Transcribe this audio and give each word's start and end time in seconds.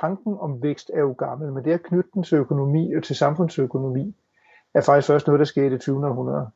tanken 0.00 0.36
om 0.40 0.62
vækst 0.62 0.90
er 0.94 1.00
jo 1.00 1.12
gammel, 1.12 1.52
men 1.52 1.64
det 1.64 1.72
at 1.72 1.82
knytte 1.82 2.10
den 2.14 2.22
til 2.22 2.38
økonomi 2.38 2.94
og 2.94 3.02
til 3.02 3.16
samfundsøkonomi, 3.16 4.16
er 4.74 4.80
faktisk 4.80 5.06
først 5.06 5.26
noget, 5.26 5.38
der 5.38 5.44
skete 5.44 5.66
i 5.66 5.70
det 5.70 5.80
20. 5.80 6.06
århundrede. 6.06 6.50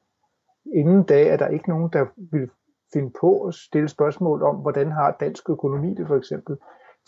Inden 0.74 1.02
da 1.02 1.26
er 1.26 1.36
der 1.36 1.48
ikke 1.48 1.68
nogen, 1.68 1.90
der 1.92 2.06
vil 2.16 2.50
finde 2.92 3.12
på 3.20 3.42
at 3.42 3.54
stille 3.54 3.88
spørgsmål 3.88 4.42
om, 4.42 4.56
hvordan 4.56 4.90
har 4.90 5.16
dansk 5.20 5.50
økonomi 5.50 5.94
det 5.94 6.06
for 6.06 6.16
eksempel. 6.16 6.56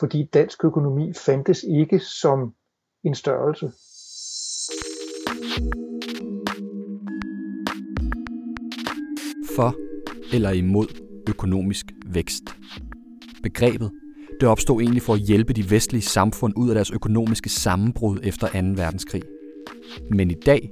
Fordi 0.00 0.30
dansk 0.34 0.64
økonomi 0.64 1.12
fandtes 1.12 1.62
ikke 1.62 1.98
som 1.98 2.54
en 3.04 3.14
størrelse. 3.14 3.72
For 9.56 9.74
eller 10.34 10.50
imod 10.50 10.86
økonomisk 11.28 11.86
vækst. 12.06 12.44
Begrebet 13.42 14.01
det 14.42 14.50
opstod 14.50 14.80
egentlig 14.80 15.02
for 15.02 15.14
at 15.14 15.20
hjælpe 15.20 15.52
de 15.52 15.70
vestlige 15.70 16.02
samfund 16.02 16.52
ud 16.56 16.68
af 16.68 16.74
deres 16.74 16.90
økonomiske 16.90 17.48
sammenbrud 17.48 18.18
efter 18.22 18.46
2. 18.46 18.52
verdenskrig. 18.82 19.22
Men 20.10 20.30
i 20.30 20.34
dag 20.34 20.70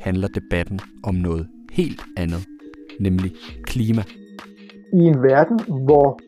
handler 0.00 0.28
debatten 0.28 0.80
om 1.04 1.14
noget 1.14 1.48
helt 1.72 2.02
andet, 2.16 2.46
nemlig 3.00 3.32
klima. 3.62 4.02
I 4.92 4.96
en 4.96 5.22
verden, 5.22 5.60
hvor 5.84 6.20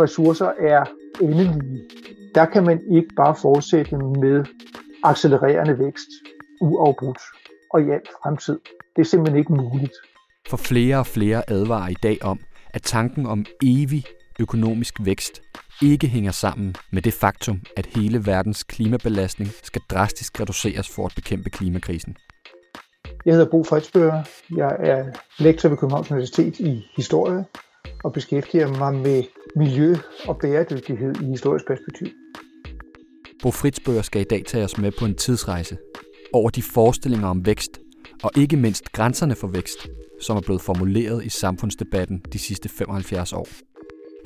ressourcer 0.00 0.52
er 0.58 0.84
endelige, 1.20 1.82
der 2.34 2.44
kan 2.44 2.64
man 2.64 2.80
ikke 2.90 3.08
bare 3.16 3.34
fortsætte 3.42 3.96
med 3.96 4.44
accelererende 5.04 5.78
vækst 5.78 6.08
uafbrudt 6.60 7.20
og 7.70 7.80
i 7.80 7.84
al 7.84 8.00
fremtid. 8.22 8.58
Det 8.96 9.02
er 9.02 9.06
simpelthen 9.06 9.38
ikke 9.38 9.52
muligt. 9.52 9.92
For 10.48 10.56
flere 10.56 10.98
og 10.98 11.06
flere 11.06 11.50
advarer 11.50 11.88
i 11.88 11.96
dag 12.02 12.18
om, 12.22 12.38
at 12.74 12.82
tanken 12.82 13.26
om 13.26 13.46
evig 13.62 14.04
økonomisk 14.40 14.94
vækst 15.04 15.42
ikke 15.82 16.08
hænger 16.08 16.30
sammen 16.30 16.74
med 16.90 17.02
det 17.02 17.14
faktum, 17.14 17.60
at 17.76 17.86
hele 17.86 18.26
verdens 18.26 18.62
klimabelastning 18.62 19.50
skal 19.62 19.82
drastisk 19.90 20.40
reduceres 20.40 20.88
for 20.88 21.06
at 21.06 21.12
bekæmpe 21.14 21.50
klimakrisen. 21.50 22.16
Jeg 23.24 23.34
hedder 23.34 23.50
Bo 23.50 23.64
Fredsbøger. 23.64 24.22
Jeg 24.56 24.76
er 24.78 25.04
lektor 25.38 25.68
ved 25.68 25.76
Københavns 25.76 26.10
Universitet 26.10 26.60
i 26.60 26.86
historie 26.96 27.44
og 28.04 28.12
beskæftiger 28.12 28.68
mig 28.78 28.94
med 28.94 29.22
miljø 29.56 29.96
og 30.28 30.38
bæredygtighed 30.38 31.14
i 31.22 31.24
historisk 31.24 31.66
perspektiv. 31.66 32.08
Bo 33.42 33.50
Fritzbøger 33.50 34.02
skal 34.02 34.20
i 34.20 34.24
dag 34.24 34.44
tage 34.46 34.64
os 34.64 34.78
med 34.78 34.92
på 34.98 35.04
en 35.04 35.14
tidsrejse 35.14 35.76
over 36.32 36.50
de 36.50 36.62
forestillinger 36.62 37.28
om 37.28 37.46
vækst, 37.46 37.78
og 38.22 38.30
ikke 38.36 38.56
mindst 38.56 38.92
grænserne 38.92 39.34
for 39.34 39.46
vækst, 39.46 39.88
som 40.20 40.36
er 40.36 40.40
blevet 40.40 40.62
formuleret 40.62 41.24
i 41.24 41.28
samfundsdebatten 41.28 42.22
de 42.32 42.38
sidste 42.38 42.68
75 42.68 43.32
år. 43.32 43.48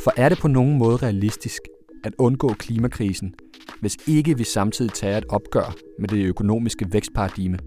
For 0.05 0.13
er 0.17 0.29
det 0.29 0.39
på 0.39 0.49
nogen 0.49 0.79
måde 0.79 0.97
realistisk 0.97 1.63
at 2.05 2.15
undgå 2.19 2.49
klimakrisen, 2.49 3.35
hvis 3.81 3.97
ikke 4.09 4.39
vi 4.39 4.45
samtidig 4.45 4.93
tager 4.93 5.19
et 5.19 5.25
opgør 5.29 5.77
med 5.99 6.09
det 6.09 6.25
økonomiske 6.25 6.93
vækstparadigme? 6.93 7.59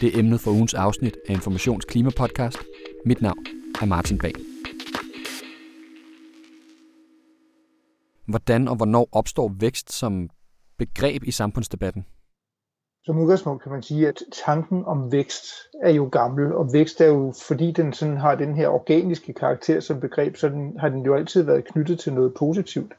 Det 0.00 0.14
er 0.14 0.18
emnet 0.18 0.40
for 0.40 0.50
ugens 0.50 0.74
afsnit 0.74 1.16
af 1.28 1.32
Informations 1.32 1.84
Klimapodcast. 1.84 2.58
Mit 3.06 3.22
navn 3.22 3.46
er 3.82 3.84
Martin 3.84 4.18
Bag. 4.18 4.32
Hvordan 8.26 8.68
og 8.68 8.76
hvornår 8.76 9.08
opstår 9.12 9.56
vækst 9.60 9.92
som 9.92 10.28
begreb 10.78 11.24
i 11.24 11.30
samfundsdebatten? 11.30 12.04
Som 13.04 13.18
udgangspunkt 13.18 13.62
kan 13.62 13.72
man 13.72 13.82
sige, 13.82 14.08
at 14.08 14.22
tanken 14.32 14.84
om 14.84 15.12
vækst 15.12 15.44
er 15.82 15.90
jo 15.90 16.08
gammel, 16.12 16.54
og 16.54 16.72
vækst 16.72 17.00
er 17.00 17.06
jo, 17.06 17.32
fordi 17.48 17.72
den 17.72 17.92
sådan 17.92 18.16
har 18.16 18.34
den 18.34 18.54
her 18.54 18.68
organiske 18.68 19.32
karakter 19.32 19.80
som 19.80 20.00
begreb, 20.00 20.36
så 20.36 20.48
den, 20.48 20.78
har 20.78 20.88
den 20.88 21.04
jo 21.04 21.14
altid 21.14 21.42
været 21.42 21.64
knyttet 21.64 21.98
til 21.98 22.12
noget 22.12 22.34
positivt. 22.34 22.92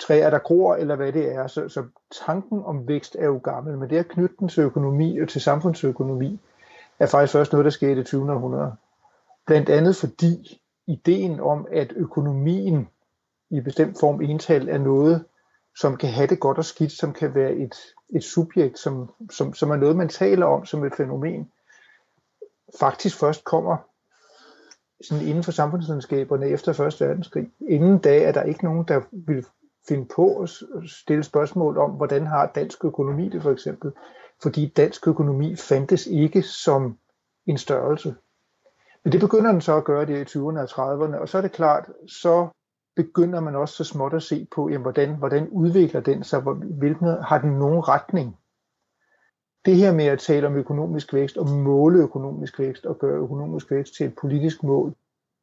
Træer, 0.00 0.30
der 0.30 0.38
gror, 0.38 0.74
eller 0.74 0.96
hvad 0.96 1.12
det 1.12 1.34
er. 1.34 1.46
Så, 1.46 1.68
så 1.68 1.84
tanken 2.26 2.62
om 2.64 2.88
vækst 2.88 3.16
er 3.18 3.24
jo 3.24 3.40
gammel, 3.44 3.78
men 3.78 3.90
det 3.90 3.96
at 3.96 4.08
knytte 4.08 4.36
den 4.40 4.48
til 4.48 4.62
økonomi 4.62 5.18
og 5.18 5.28
til 5.28 5.40
samfundsøkonomi, 5.40 6.40
er 6.98 7.06
faktisk 7.06 7.32
først 7.32 7.52
noget, 7.52 7.64
der 7.64 7.70
skete 7.70 7.92
i 7.92 7.94
det 7.94 8.06
20. 8.06 8.32
århundrede. 8.32 8.72
Blandt 9.46 9.68
andet 9.68 9.96
fordi 9.96 10.60
ideen 10.86 11.40
om, 11.40 11.66
at 11.72 11.92
økonomien 11.96 12.88
i 13.50 13.60
bestemt 13.60 14.00
form 14.00 14.20
ental 14.20 14.68
er 14.68 14.78
noget, 14.78 15.24
som 15.76 15.96
kan 15.96 16.10
have 16.10 16.26
det 16.26 16.40
godt 16.40 16.58
og 16.58 16.64
skidt, 16.64 16.92
som 16.92 17.12
kan 17.12 17.34
være 17.34 17.52
et, 17.52 17.74
et 18.08 18.24
subjekt, 18.24 18.78
som, 18.78 19.10
som, 19.30 19.54
som 19.54 19.70
er 19.70 19.76
noget, 19.76 19.96
man 19.96 20.08
taler 20.08 20.46
om 20.46 20.64
som 20.64 20.84
et 20.84 20.94
fænomen, 20.94 21.50
faktisk 22.80 23.18
først 23.18 23.44
kommer 23.44 23.76
sådan 25.00 25.26
inden 25.26 25.44
for 25.44 25.52
samfundsvidenskaberne 25.52 26.48
efter 26.48 26.80
1. 26.86 27.00
verdenskrig. 27.00 27.50
Inden 27.68 27.98
da 27.98 28.22
er 28.22 28.32
der 28.32 28.42
ikke 28.42 28.64
nogen, 28.64 28.84
der 28.88 29.00
vil 29.12 29.46
finde 29.88 30.06
på 30.14 30.40
at 30.40 30.50
stille 30.86 31.24
spørgsmål 31.24 31.78
om, 31.78 31.90
hvordan 31.90 32.26
har 32.26 32.46
dansk 32.54 32.84
økonomi 32.84 33.28
det 33.28 33.42
for 33.42 33.50
eksempel. 33.50 33.92
Fordi 34.42 34.72
dansk 34.76 35.08
økonomi 35.08 35.56
fandtes 35.56 36.06
ikke 36.06 36.42
som 36.42 36.98
en 37.46 37.58
størrelse. 37.58 38.14
Men 39.04 39.12
det 39.12 39.20
begynder 39.20 39.52
den 39.52 39.60
så 39.60 39.76
at 39.76 39.84
gøre 39.84 40.06
det 40.06 40.34
i 40.34 40.38
20'erne 40.38 40.58
og 40.58 40.64
30'erne, 40.64 41.16
og 41.16 41.28
så 41.28 41.38
er 41.38 41.42
det 41.42 41.52
klart, 41.52 41.90
så 42.06 42.48
begynder 42.96 43.40
man 43.40 43.56
også 43.56 43.74
så 43.74 43.84
småt 43.84 44.14
at 44.14 44.22
se 44.22 44.46
på, 44.54 44.68
jamen, 44.68 44.82
hvordan, 44.82 45.16
hvordan 45.16 45.48
udvikler 45.48 46.00
den 46.00 46.24
sig, 46.24 46.40
hvilken, 46.40 47.08
har 47.08 47.38
den 47.38 47.58
nogen 47.58 47.88
retning? 47.88 48.36
Det 49.64 49.76
her 49.76 49.92
med 49.92 50.04
at 50.04 50.18
tale 50.18 50.46
om 50.46 50.56
økonomisk 50.56 51.14
vækst 51.14 51.36
og 51.36 51.48
måle 51.48 51.98
økonomisk 51.98 52.58
vækst 52.58 52.86
og 52.86 52.98
gøre 52.98 53.18
økonomisk 53.18 53.70
vækst 53.70 53.94
til 53.94 54.06
et 54.06 54.14
politisk 54.20 54.62
mål, 54.62 54.94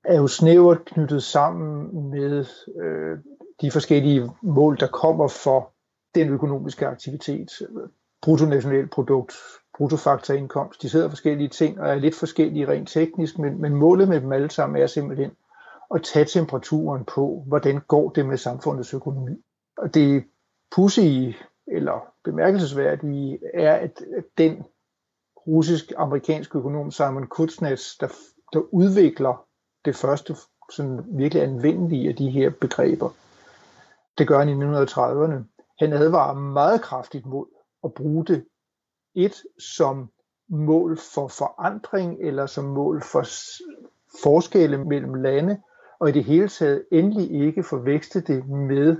er 0.05 0.17
jo 0.17 0.27
snævert 0.27 0.85
knyttet 0.85 1.23
sammen 1.23 2.09
med 2.09 2.45
øh, 2.81 3.17
de 3.61 3.71
forskellige 3.71 4.31
mål, 4.41 4.79
der 4.79 4.87
kommer 4.87 5.27
for 5.27 5.71
den 6.15 6.29
økonomiske 6.29 6.87
aktivitet. 6.87 7.51
Bruttonationalprodukt, 8.21 9.33
bruttofaktorindkomst, 9.77 10.81
de 10.81 10.89
sidder 10.89 11.09
forskellige 11.09 11.49
ting 11.49 11.79
og 11.79 11.89
er 11.89 11.95
lidt 11.95 12.15
forskellige 12.15 12.67
rent 12.67 12.89
teknisk, 12.89 13.39
men, 13.39 13.61
men 13.61 13.75
målet 13.75 14.07
med 14.07 14.21
dem 14.21 14.31
alle 14.31 14.51
sammen 14.51 14.81
er 14.81 14.87
simpelthen 14.87 15.31
at 15.95 16.03
tage 16.03 16.25
temperaturen 16.25 17.05
på, 17.05 17.43
hvordan 17.47 17.81
går 17.87 18.09
det 18.09 18.25
med 18.25 18.37
samfundets 18.37 18.93
økonomi. 18.93 19.35
Og 19.77 19.93
det 19.93 20.23
pussige 20.75 21.37
eller 21.67 22.13
bemærkelsesværdige 22.23 23.39
er, 23.53 23.75
at 23.75 24.01
den 24.37 24.63
russisk-amerikanske 25.47 26.57
økonom 26.57 26.91
Simon 26.91 27.27
Kuznets, 27.27 27.97
der, 27.97 28.07
der 28.53 28.59
udvikler 28.73 29.45
det 29.85 29.95
første 29.95 30.35
sådan 30.71 30.99
virkelig 31.07 31.43
anvendelige 31.43 32.09
af 32.09 32.15
de 32.15 32.29
her 32.29 32.49
begreber, 32.49 33.09
det 34.17 34.27
gør 34.27 34.39
han 34.39 34.49
i 34.49 34.53
1930'erne. 34.53 35.65
Han 35.79 35.93
advarer 35.93 36.33
meget 36.33 36.81
kraftigt 36.81 37.25
mod 37.25 37.45
at 37.83 37.93
bruge 37.93 38.25
det 38.25 38.45
et 39.15 39.43
som 39.59 40.09
mål 40.49 40.97
for 41.13 41.27
forandring 41.27 42.17
eller 42.21 42.45
som 42.45 42.65
mål 42.65 43.01
for 43.01 43.23
forskelle 44.23 44.85
mellem 44.85 45.13
lande, 45.13 45.61
og 46.01 46.09
i 46.09 46.11
det 46.11 46.23
hele 46.23 46.47
taget 46.47 46.85
endelig 46.91 47.31
ikke 47.31 47.63
forveksle 47.63 48.21
det 48.21 48.47
med, 48.49 48.97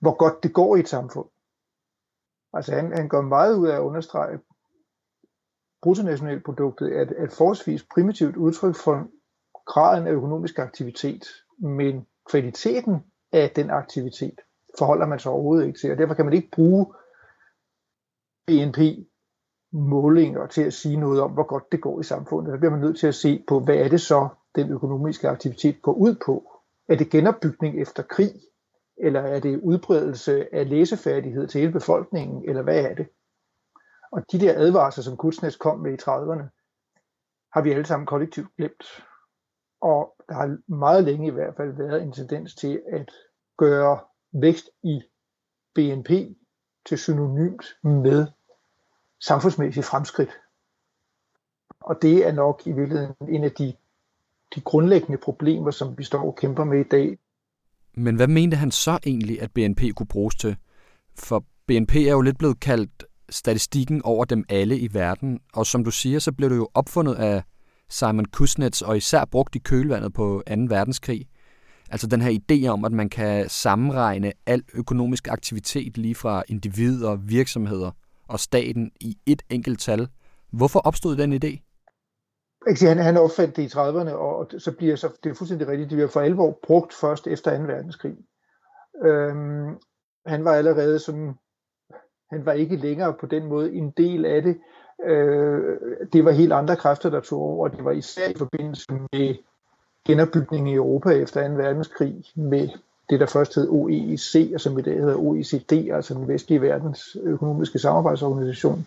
hvor 0.00 0.16
godt 0.16 0.42
det 0.42 0.54
går 0.54 0.76
i 0.76 0.80
et 0.80 0.88
samfund. 0.88 1.28
Altså 2.52 2.74
han, 2.74 2.92
han 2.92 3.08
går 3.08 3.20
meget 3.20 3.56
ud 3.56 3.68
af 3.68 3.74
at 3.74 3.80
understrege, 3.80 4.34
at 4.34 4.40
bruttonationalproduktet 5.82 6.96
er 6.96 7.02
et, 7.02 7.22
et 7.22 7.32
forholdsvis 7.32 7.86
primitivt 7.94 8.36
udtryk 8.36 8.74
for 8.74 9.08
graden 9.66 10.06
af 10.06 10.12
økonomisk 10.12 10.58
aktivitet, 10.58 11.24
men 11.58 12.06
kvaliteten 12.30 13.04
af 13.32 13.50
den 13.50 13.70
aktivitet 13.70 14.40
forholder 14.78 15.06
man 15.06 15.18
sig 15.18 15.32
overhovedet 15.32 15.66
ikke 15.66 15.78
til, 15.78 15.92
og 15.92 15.98
derfor 15.98 16.14
kan 16.14 16.24
man 16.24 16.34
ikke 16.34 16.50
bruge 16.52 16.86
BNP 18.46 18.78
målinger 19.72 20.46
til 20.46 20.62
at 20.62 20.72
sige 20.72 20.96
noget 20.96 21.20
om, 21.20 21.30
hvor 21.30 21.46
godt 21.46 21.72
det 21.72 21.80
går 21.80 22.00
i 22.00 22.04
samfundet. 22.04 22.52
Der 22.52 22.58
bliver 22.58 22.70
man 22.70 22.80
nødt 22.80 22.98
til 22.98 23.06
at 23.06 23.14
se 23.14 23.44
på, 23.48 23.60
hvad 23.60 23.76
er 23.76 23.88
det 23.88 24.00
så, 24.00 24.28
den 24.54 24.70
økonomiske 24.70 25.28
aktivitet 25.28 25.82
går 25.82 25.92
ud 25.92 26.14
på. 26.26 26.52
Er 26.88 26.96
det 26.96 27.10
genopbygning 27.10 27.82
efter 27.82 28.02
krig, 28.02 28.32
eller 28.96 29.20
er 29.20 29.40
det 29.40 29.60
udbredelse 29.60 30.54
af 30.54 30.68
læsefærdighed 30.68 31.48
til 31.48 31.60
hele 31.60 31.72
befolkningen, 31.72 32.48
eller 32.48 32.62
hvad 32.62 32.84
er 32.84 32.94
det? 32.94 33.08
Og 34.12 34.24
de 34.32 34.40
der 34.40 34.54
advarsler, 34.56 35.04
som 35.04 35.16
Kutsnes 35.16 35.56
kom 35.56 35.78
med 35.78 35.92
i 35.92 36.02
30'erne, 36.02 36.44
har 37.52 37.60
vi 37.62 37.72
alle 37.72 37.86
sammen 37.86 38.06
kollektivt 38.06 38.56
glemt. 38.56 39.04
Og 39.80 40.14
der 40.28 40.34
har 40.34 40.58
meget 40.66 41.04
længe 41.04 41.26
i 41.26 41.30
hvert 41.30 41.56
fald 41.56 41.72
været 41.72 42.02
en 42.02 42.12
tendens 42.12 42.54
til 42.54 42.82
at 42.92 43.10
gøre 43.56 44.00
vækst 44.32 44.70
i 44.82 45.02
BNP 45.74 46.10
til 46.86 46.98
synonymt 46.98 47.64
med 47.82 48.26
samfundsmæssige 49.20 49.84
fremskridt. 49.84 50.40
Og 51.80 52.02
det 52.02 52.26
er 52.26 52.32
nok 52.32 52.66
i 52.66 52.72
virkeligheden 52.72 53.14
en 53.28 53.44
af 53.44 53.52
de 53.52 53.76
de 54.54 54.60
grundlæggende 54.60 55.18
problemer, 55.18 55.70
som 55.70 55.98
vi 55.98 56.04
står 56.04 56.26
og 56.26 56.36
kæmper 56.36 56.64
med 56.64 56.80
i 56.80 56.88
dag. 56.90 57.18
Men 57.94 58.16
hvad 58.16 58.28
mente 58.28 58.56
han 58.56 58.70
så 58.70 58.98
egentlig, 59.06 59.42
at 59.42 59.52
BNP 59.52 59.80
kunne 59.96 60.06
bruges 60.06 60.34
til? 60.34 60.56
For 61.18 61.44
BNP 61.66 61.96
er 61.96 62.10
jo 62.10 62.20
lidt 62.20 62.38
blevet 62.38 62.60
kaldt 62.60 63.04
statistikken 63.30 64.02
over 64.02 64.24
dem 64.24 64.44
alle 64.48 64.78
i 64.78 64.94
verden, 64.94 65.40
og 65.52 65.66
som 65.66 65.84
du 65.84 65.90
siger, 65.90 66.18
så 66.18 66.32
blev 66.32 66.50
det 66.50 66.56
jo 66.56 66.68
opfundet 66.74 67.14
af 67.14 67.42
Simon 67.88 68.24
Kuznets 68.24 68.82
og 68.82 68.96
især 68.96 69.24
brugt 69.24 69.56
i 69.56 69.58
kølvandet 69.58 70.12
på 70.12 70.42
2. 70.48 70.54
verdenskrig. 70.68 71.26
Altså 71.90 72.06
den 72.06 72.20
her 72.20 72.38
idé 72.40 72.66
om, 72.66 72.84
at 72.84 72.92
man 72.92 73.08
kan 73.08 73.48
sammenregne 73.48 74.32
al 74.46 74.62
økonomisk 74.74 75.28
aktivitet 75.28 75.98
lige 75.98 76.14
fra 76.14 76.42
individer, 76.48 77.16
virksomheder 77.16 77.90
og 78.28 78.40
staten 78.40 78.90
i 79.00 79.16
et 79.26 79.42
enkelt 79.50 79.80
tal. 79.80 80.08
Hvorfor 80.52 80.78
opstod 80.80 81.16
den 81.16 81.32
idé? 81.32 81.69
Jeg 82.66 82.88
Han, 82.88 82.98
han 82.98 83.16
opfandt 83.16 83.56
det 83.56 83.62
i 83.62 83.66
30'erne, 83.66 84.12
og 84.12 84.50
så 84.58 84.72
bliver 84.72 84.96
så, 84.96 85.08
det 85.24 85.30
er 85.30 85.34
fuldstændig 85.34 85.68
rigtigt, 85.68 85.90
det 85.90 85.96
bliver 85.96 86.08
for 86.08 86.20
alvor 86.20 86.58
brugt 86.62 86.94
først 86.94 87.26
efter 87.26 87.58
2. 87.58 87.62
verdenskrig. 87.62 88.16
Øhm, 89.04 89.78
han 90.26 90.44
var 90.44 90.52
allerede 90.52 90.98
sådan, 90.98 91.34
han 92.30 92.46
var 92.46 92.52
ikke 92.52 92.76
længere 92.76 93.14
på 93.20 93.26
den 93.26 93.46
måde 93.46 93.72
en 93.72 93.90
del 93.90 94.24
af 94.24 94.42
det. 94.42 94.58
Øh, 95.04 95.78
det 96.12 96.24
var 96.24 96.30
helt 96.30 96.52
andre 96.52 96.76
kræfter, 96.76 97.10
der 97.10 97.20
tog 97.20 97.40
over. 97.40 97.68
Det 97.68 97.84
var 97.84 97.92
især 97.92 98.28
i 98.28 98.38
forbindelse 98.38 98.92
med 98.92 99.34
genopbygningen 100.06 100.66
i 100.66 100.74
Europa 100.74 101.10
efter 101.10 101.48
2. 101.48 101.54
verdenskrig 101.54 102.24
med 102.34 102.68
det, 103.10 103.20
der 103.20 103.26
først 103.26 103.54
hed 103.54 103.68
OEC, 103.68 104.50
og 104.54 104.60
som 104.60 104.78
i 104.78 104.82
dag 104.82 104.94
hedder 104.94 105.16
OECD, 105.16 105.72
altså 105.72 106.14
den 106.14 106.28
vestlige 106.28 106.62
verdens 106.62 107.16
økonomiske 107.22 107.78
samarbejdsorganisation, 107.78 108.86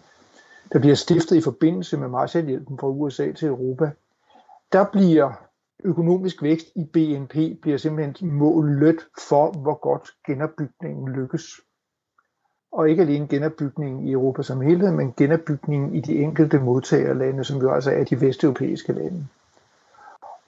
der 0.74 0.80
bliver 0.80 0.96
stiftet 0.96 1.36
i 1.36 1.42
forbindelse 1.42 1.98
med 1.98 2.08
Marshallhjælpen 2.08 2.78
fra 2.78 2.88
USA 2.88 3.32
til 3.32 3.48
Europa. 3.48 3.92
Der 4.72 4.86
bliver 4.92 5.32
økonomisk 5.84 6.44
vækst 6.44 6.68
i 6.76 6.84
BNP 6.84 7.62
bliver 7.62 7.78
simpelthen 7.78 8.34
målet 8.34 9.00
for, 9.30 9.52
hvor 9.52 9.80
godt 9.80 10.10
genopbygningen 10.28 11.10
lykkes. 11.10 11.44
Og 12.72 12.90
ikke 12.90 13.02
alene 13.02 13.28
genopbygningen 13.28 14.08
i 14.08 14.12
Europa 14.12 14.44
som 14.44 14.62
helhed, 14.62 14.92
men 14.92 15.14
genopbygningen 15.18 15.96
i 15.96 16.02
de 16.02 16.16
enkelte 16.16 16.60
modtagerlande, 16.60 17.44
som 17.44 17.62
jo 17.62 17.74
altså 17.74 17.92
er 17.92 18.04
de 18.04 18.22
vesteuropæiske 18.22 18.94
lande. 18.94 19.28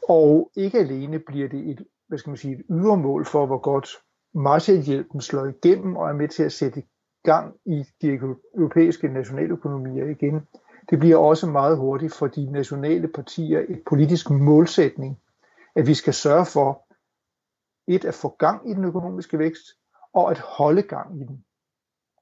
Og 0.10 0.52
ikke 0.56 0.78
alene 0.80 1.20
bliver 1.20 1.50
det 1.50 1.70
et, 1.70 1.86
hvad 2.08 2.18
skal 2.18 2.30
man 2.30 2.38
sige, 2.38 2.54
et 2.54 2.66
ydermål 2.70 3.26
for, 3.26 3.46
hvor 3.46 3.58
godt 3.58 3.90
Marshallhjælpen 4.34 5.22
slår 5.22 5.46
igennem 5.46 5.96
og 5.96 6.10
er 6.10 6.14
med 6.14 6.28
til 6.28 6.44
at 6.44 6.52
sætte 6.52 6.84
gang 7.26 7.56
i 7.66 7.84
de 8.02 8.20
europæiske 8.56 9.08
nationaløkonomier 9.08 10.06
igen. 10.06 10.48
Det 10.90 11.00
bliver 11.00 11.18
også 11.18 11.48
meget 11.48 11.78
hurtigt 11.78 12.14
for 12.14 12.28
de 12.28 12.52
nationale 12.52 13.08
partier 13.08 13.60
et 13.70 13.82
politisk 13.90 14.30
målsætning, 14.30 15.20
at 15.76 15.88
vi 15.88 15.94
skal 15.94 16.14
sørge 16.14 16.46
for 16.46 16.86
et 17.88 18.06
at 18.06 18.14
få 18.14 18.36
gang 18.40 18.70
i 18.70 18.74
den 18.74 18.86
økonomiske 18.86 19.40
vækst 19.40 19.64
og 20.14 20.32
at 20.32 20.40
holde 20.40 20.82
gang 20.82 21.22
i 21.22 21.24
den. 21.24 21.46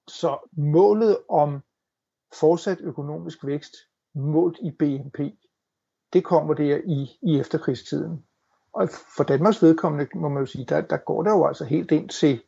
Så 0.08 0.50
målet 0.58 1.18
om 1.30 1.62
fortsat 2.40 2.78
økonomisk 2.82 3.46
vækst 3.46 3.76
målt 4.16 4.58
i 4.62 4.72
BNP, 4.72 5.20
det 6.14 6.24
kommer 6.24 6.54
der 6.54 6.82
i, 6.86 7.20
i 7.22 7.40
efterkrigstiden. 7.40 8.26
Og 8.74 8.90
for 9.18 9.24
Danmarks 9.24 9.62
vedkommende 9.62 10.08
må 10.16 10.30
man 10.30 10.40
jo 10.40 10.46
sige, 10.46 10.66
der, 10.66 10.82
der 10.82 10.98
går 10.98 11.24
der 11.24 11.32
jo 11.32 11.46
altså 11.46 11.66
helt 11.66 11.92
ind 11.92 12.10
til, 12.10 12.44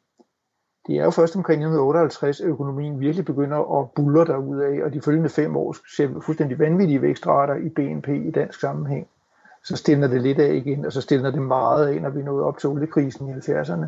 det 0.88 0.96
er 0.98 1.04
jo 1.04 1.10
først 1.10 1.36
omkring 1.36 1.58
1958, 1.58 2.42
at 2.42 2.48
økonomien 2.48 3.00
virkelig 3.00 3.26
begynder 3.26 3.80
at 3.80 3.92
bulle 3.92 4.66
af, 4.66 4.84
og 4.84 4.94
de 4.94 5.02
følgende 5.02 5.30
fem 5.30 5.58
år 5.58 5.76
ser 5.96 6.22
fuldstændig 6.22 6.60
vanvittige 6.60 7.02
vækstrater 7.02 7.56
i 7.56 7.70
BNP 7.70 8.08
i 8.08 8.32
dansk 8.32 8.60
sammenhæng. 8.60 9.08
Så 9.64 9.76
stiller 9.76 10.08
det 10.08 10.22
lidt 10.22 10.40
af 10.40 10.54
igen, 10.54 10.86
og 10.86 10.92
så 10.92 11.02
stiller 11.02 11.32
det 11.32 11.42
meget 11.42 11.88
af, 11.88 12.02
når 12.02 12.10
vi 12.10 12.22
nåede 12.22 12.44
op 12.46 12.58
til 12.58 12.70
oliekrisen 12.70 13.30
i 13.30 13.32
70'erne. 13.32 13.86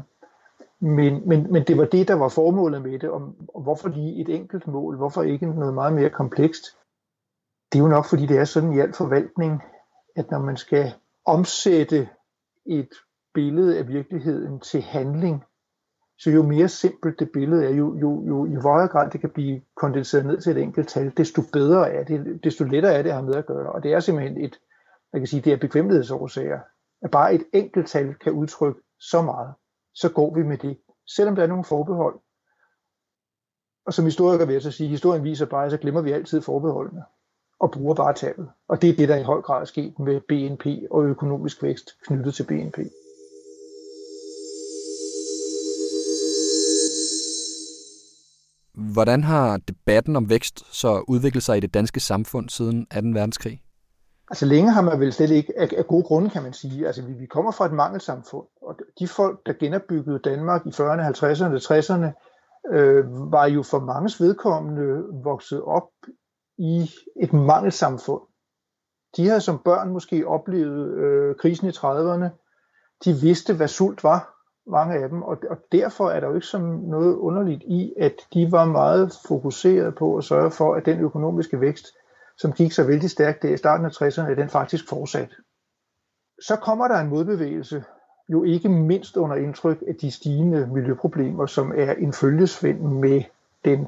Men, 0.80 1.22
men, 1.30 1.52
men 1.52 1.64
det 1.64 1.78
var 1.78 1.86
det, 1.86 2.08
der 2.08 2.14
var 2.14 2.30
formålet 2.30 2.82
med 2.82 3.00
det, 3.00 3.10
og, 3.10 3.34
og 3.54 3.62
hvorfor 3.62 3.90
lige 3.90 4.22
et 4.22 4.30
enkelt 4.30 4.68
mål, 4.68 4.98
hvorfor 4.98 5.24
ikke 5.24 5.46
noget 5.46 5.74
meget 5.74 5.94
mere 5.94 6.10
komplekst? 6.10 6.64
Det 7.72 7.80
er 7.80 7.84
jo 7.84 7.90
nok, 7.90 8.06
fordi 8.06 8.26
det 8.26 8.38
er 8.38 8.46
sådan 8.46 8.74
i 8.74 8.80
al 8.80 8.94
forvaltning, 8.94 9.64
at 10.16 10.32
når 10.32 10.40
man 10.40 10.58
skal 10.58 10.94
omsætte 11.26 12.10
et 12.66 12.90
billede 13.34 13.78
af 13.78 13.88
virkeligheden 13.88 14.60
til 14.60 14.82
handling, 14.82 15.44
så 16.20 16.32
jo 16.32 16.44
mere 16.44 16.68
simpelt 16.68 17.20
det 17.20 17.32
billede 17.32 17.66
er, 17.66 17.70
jo, 17.70 17.98
jo, 17.98 18.26
jo 18.28 18.46
i 18.46 18.56
højere 18.56 18.88
grad 18.88 19.10
det 19.12 19.22
kan 19.22 19.30
blive 19.30 19.62
kondenseret 19.76 20.26
ned 20.26 20.42
til 20.42 20.52
et 20.52 20.64
enkelt 20.64 20.88
tal, 20.88 21.12
desto 21.18 21.42
bedre 21.54 21.92
er 21.94 22.04
det, 22.04 22.44
desto 22.44 22.64
lettere 22.64 22.94
er 22.94 23.02
det 23.02 23.10
at 23.10 23.16
have 23.16 23.26
med 23.26 23.36
at 23.36 23.46
gøre. 23.46 23.72
Og 23.72 23.84
det 23.84 23.94
er 23.94 24.00
simpelthen 24.00 24.44
et, 24.44 24.60
man 25.14 25.22
kan 25.22 25.28
sige, 25.28 25.42
det 25.42 25.54
er 25.54 25.58
bekvemmelighedsårsager. 25.58 26.60
At 27.02 27.12
bare 27.12 27.34
et 27.34 27.44
enkelt 27.54 27.88
tal 27.88 28.14
kan 28.14 28.32
udtrykke 28.32 28.82
så 29.00 29.22
meget, 29.22 29.54
så 29.94 30.12
går 30.12 30.36
vi 30.36 30.44
med 30.44 30.58
det. 30.58 30.78
Selvom 31.08 31.36
der 31.36 31.44
er 31.44 31.48
nogle 31.48 31.64
forbehold. 31.64 32.20
Og 33.86 33.94
som 33.94 34.06
historiker 34.06 34.46
vil 34.46 34.54
jeg 34.54 34.62
så 34.62 34.72
sige, 34.72 34.90
historien 34.90 35.24
viser 35.24 35.46
bare, 35.46 35.70
så 35.70 35.78
glemmer 35.78 36.02
vi 36.02 36.12
altid 36.12 36.42
forbeholdene 36.42 37.04
og 37.60 37.72
bruger 37.72 37.96
bare 37.96 38.14
tallet. 38.14 38.50
Og 38.68 38.82
det 38.82 38.90
er 38.90 38.96
det, 38.96 39.10
der 39.10 39.16
i 39.16 39.24
høj 39.24 39.42
grad 39.42 39.62
er 39.62 39.66
sket 39.66 40.00
med 40.00 40.22
BNP 40.22 40.66
og 40.92 41.06
økonomisk 41.06 41.64
vækst 41.64 41.98
knyttet 42.02 42.34
til 42.34 42.44
BNP. 42.44 42.78
Hvordan 48.98 49.24
har 49.24 49.58
debatten 49.58 50.16
om 50.16 50.30
vækst 50.30 50.76
så 50.76 51.04
udviklet 51.08 51.44
sig 51.44 51.58
i 51.58 51.60
det 51.60 51.74
danske 51.74 52.00
samfund 52.00 52.50
siden 52.50 52.86
2. 52.86 53.00
verdenskrig? 53.04 53.62
Altså 54.30 54.46
længe 54.46 54.72
har 54.72 54.82
man 54.82 55.00
vel 55.00 55.14
slet 55.14 55.32
ikke, 55.32 55.54
af, 55.58 55.70
af 55.78 55.88
gode 55.88 56.04
grunde 56.04 56.30
kan 56.30 56.44
man 56.44 56.54
sige, 56.54 56.88
altså 56.88 57.06
vi, 57.06 57.14
vi 57.14 57.26
kommer 57.26 57.52
fra 57.52 57.66
et 57.66 57.72
mangelsamfund, 57.72 58.48
og 58.62 58.80
de 59.00 59.08
folk, 59.08 59.40
der 59.46 59.54
genopbyggede 59.54 60.20
Danmark 60.20 60.66
i 60.66 60.70
40'erne, 60.70 61.02
50'erne, 61.02 61.58
60'erne, 61.68 62.10
øh, 62.76 63.32
var 63.32 63.46
jo 63.46 63.64
for 63.64 63.80
mange 63.80 64.10
vedkommende 64.20 65.04
vokset 65.24 65.62
op 65.62 65.90
i 66.58 66.90
et 67.22 67.34
mangelsamfund. 67.34 68.22
De 69.18 69.28
havde 69.28 69.42
som 69.42 69.62
børn 69.66 69.90
måske 69.90 70.28
oplevet 70.28 70.94
øh, 70.98 71.36
krisen 71.36 71.68
i 71.68 71.72
30'erne. 71.72 72.30
De 73.06 73.14
vidste, 73.14 73.56
hvad 73.56 73.68
sult 73.68 74.04
var, 74.04 74.37
mange 74.68 74.96
af 74.96 75.10
dem, 75.10 75.22
og, 75.22 75.38
og 75.50 75.58
derfor 75.72 76.10
er 76.10 76.20
der 76.20 76.28
jo 76.28 76.36
ikke 76.36 76.48
som 76.48 76.62
noget 76.62 77.16
underligt 77.16 77.64
i, 77.64 77.94
at 77.98 78.14
de 78.34 78.52
var 78.52 78.66
meget 78.66 79.18
fokuseret 79.28 79.96
på 79.96 80.18
at 80.18 80.24
sørge 80.24 80.52
for, 80.52 80.76
at 80.76 80.86
den 80.86 81.00
økonomiske 81.00 81.62
vækst, 81.62 81.88
som 82.38 82.52
gik 82.52 82.72
så 82.72 82.84
vældig 82.84 83.10
stærkt 83.10 83.42
der 83.42 83.50
i 83.50 83.58
starten 83.58 83.86
af 83.86 83.90
60'erne, 83.90 84.36
den 84.36 84.50
faktisk 84.50 84.90
fortsat. 84.90 85.30
Så 86.42 86.56
kommer 86.56 86.88
der 86.88 87.00
en 87.00 87.10
modbevægelse, 87.10 87.84
jo 88.30 88.44
ikke 88.44 88.70
mindst 88.70 89.18
under 89.18 89.36
indtryk 89.36 89.84
af 89.88 89.96
de 89.96 90.12
stigende 90.12 90.70
miljøproblemer, 90.74 91.46
som 91.46 91.74
er 91.76 91.94
en 91.94 92.14
følgesvend 92.14 92.80
med 92.80 93.24
den 93.66 93.88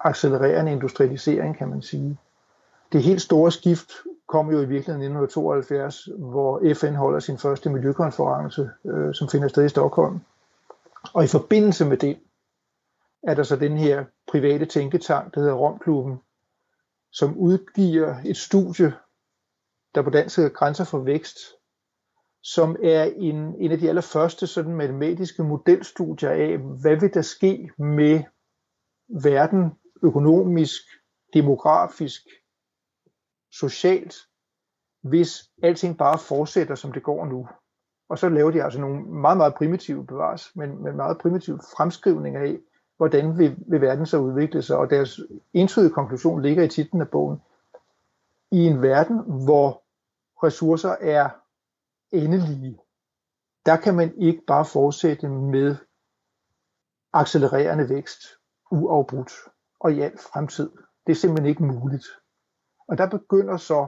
accelererende 0.00 0.72
industrialisering, 0.72 1.56
kan 1.56 1.68
man 1.68 1.82
sige. 1.82 2.18
Det 2.92 3.02
helt 3.02 3.22
store 3.22 3.52
skift 3.52 3.90
kom 4.28 4.50
jo 4.50 4.56
i 4.56 4.68
virkeligheden 4.68 5.02
i 5.02 5.22
1972, 5.24 6.08
hvor 6.18 6.74
FN 6.74 6.94
holder 6.94 7.18
sin 7.18 7.38
første 7.38 7.70
miljøkonference, 7.70 8.70
øh, 8.84 9.14
som 9.14 9.28
finder 9.28 9.48
sted 9.48 9.64
i 9.64 9.68
Stockholm. 9.68 10.20
Og 11.14 11.24
i 11.24 11.26
forbindelse 11.26 11.84
med 11.84 11.96
det 11.96 12.18
er 13.22 13.34
der 13.34 13.42
så 13.42 13.56
den 13.56 13.76
her 13.76 14.04
private 14.28 14.66
tænketank, 14.66 15.34
der 15.34 15.40
hedder 15.40 15.54
Romklubben, 15.54 16.20
som 17.12 17.38
udgiver 17.38 18.16
et 18.24 18.36
studie, 18.36 18.94
der 19.94 20.02
på 20.02 20.10
dansk 20.10 20.36
hedder 20.36 20.50
Grænser 20.50 20.84
for 20.84 20.98
Vækst, 20.98 21.38
som 22.42 22.76
er 22.82 23.04
en, 23.04 23.36
en 23.60 23.72
af 23.72 23.78
de 23.78 23.88
allerførste 23.88 24.46
sådan 24.46 24.74
matematiske 24.74 25.42
modelstudier 25.42 26.30
af, 26.30 26.58
hvad 26.58 27.00
vil 27.00 27.14
der 27.14 27.22
ske 27.22 27.70
med 27.78 28.22
verden 29.22 29.72
økonomisk, 30.02 30.82
demografisk, 31.34 32.22
socialt, 33.58 34.14
hvis 35.00 35.50
alting 35.62 35.98
bare 35.98 36.18
fortsætter, 36.18 36.74
som 36.74 36.92
det 36.92 37.02
går 37.02 37.26
nu. 37.26 37.48
Og 38.08 38.18
så 38.18 38.28
laver 38.28 38.50
de 38.50 38.62
altså 38.62 38.80
nogle 38.80 39.02
meget, 39.02 39.36
meget 39.36 39.54
primitive 39.54 40.06
bevares, 40.06 40.56
men, 40.56 40.82
men 40.82 40.96
meget 40.96 41.18
primitive 41.18 41.58
fremskrivninger 41.76 42.40
af, 42.40 42.58
hvordan 42.96 43.38
vil, 43.38 43.56
vil 43.66 43.80
verden 43.80 44.06
så 44.06 44.18
udvikle 44.18 44.62
sig. 44.62 44.76
Og 44.76 44.90
deres 44.90 45.20
entydige 45.52 45.92
konklusion 45.92 46.42
ligger 46.42 46.62
i 46.62 46.68
titlen 46.68 47.00
af 47.00 47.08
bogen. 47.08 47.42
I 48.50 48.58
en 48.58 48.82
verden, 48.82 49.44
hvor 49.44 49.82
ressourcer 50.42 50.96
er 51.00 51.30
endelige, 52.12 52.78
der 53.66 53.76
kan 53.76 53.94
man 53.94 54.14
ikke 54.18 54.42
bare 54.46 54.64
fortsætte 54.64 55.28
med 55.28 55.76
accelererende 57.12 57.88
vækst 57.88 58.22
uafbrudt 58.70 59.32
og 59.80 59.92
i 59.92 60.00
al 60.00 60.18
fremtid. 60.18 60.70
Det 61.06 61.12
er 61.12 61.16
simpelthen 61.16 61.48
ikke 61.48 61.64
muligt. 61.64 62.06
Og 62.88 62.98
der 62.98 63.08
begynder 63.08 63.56
så 63.56 63.86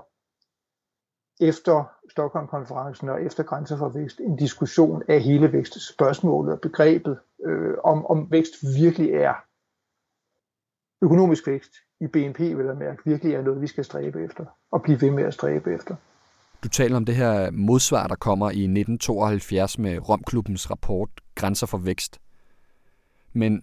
efter 1.41 1.85
Stockholm-konferencen 2.11 3.09
og 3.09 3.23
efter 3.23 3.43
Grænser 3.43 3.79
for 3.79 3.89
Vækst 3.89 4.21
en 4.21 4.37
diskussion 4.37 5.03
af 5.09 5.21
hele 5.21 5.53
vækstspørgsmålet 5.53 6.53
og 6.53 6.61
begrebet, 6.61 7.19
øh, 7.45 7.75
om, 7.85 8.07
om 8.07 8.31
vækst 8.31 8.55
virkelig 8.77 9.11
er 9.11 9.35
økonomisk 11.03 11.47
vækst 11.47 11.73
i 12.01 12.07
BNP, 12.07 12.39
vil 12.39 12.67
jeg 12.67 12.77
mærke, 12.77 13.03
virkelig 13.05 13.35
er 13.35 13.43
noget, 13.43 13.61
vi 13.61 13.67
skal 13.67 13.85
stræbe 13.85 14.25
efter 14.25 14.45
og 14.71 14.83
blive 14.83 15.01
ved 15.01 15.11
med 15.11 15.25
at 15.25 15.35
stræbe 15.35 15.75
efter. 15.75 15.97
Du 16.63 16.69
taler 16.69 16.97
om 16.97 17.05
det 17.05 17.15
her 17.15 17.51
modsvar, 17.51 18.07
der 18.07 18.17
kommer 18.17 18.51
i 18.51 18.63
1972 18.63 19.79
med 19.79 20.09
Romklubbens 20.09 20.71
rapport 20.71 21.09
Grænser 21.35 21.67
for 21.67 21.79
Vækst. 21.79 22.21
Men 23.33 23.63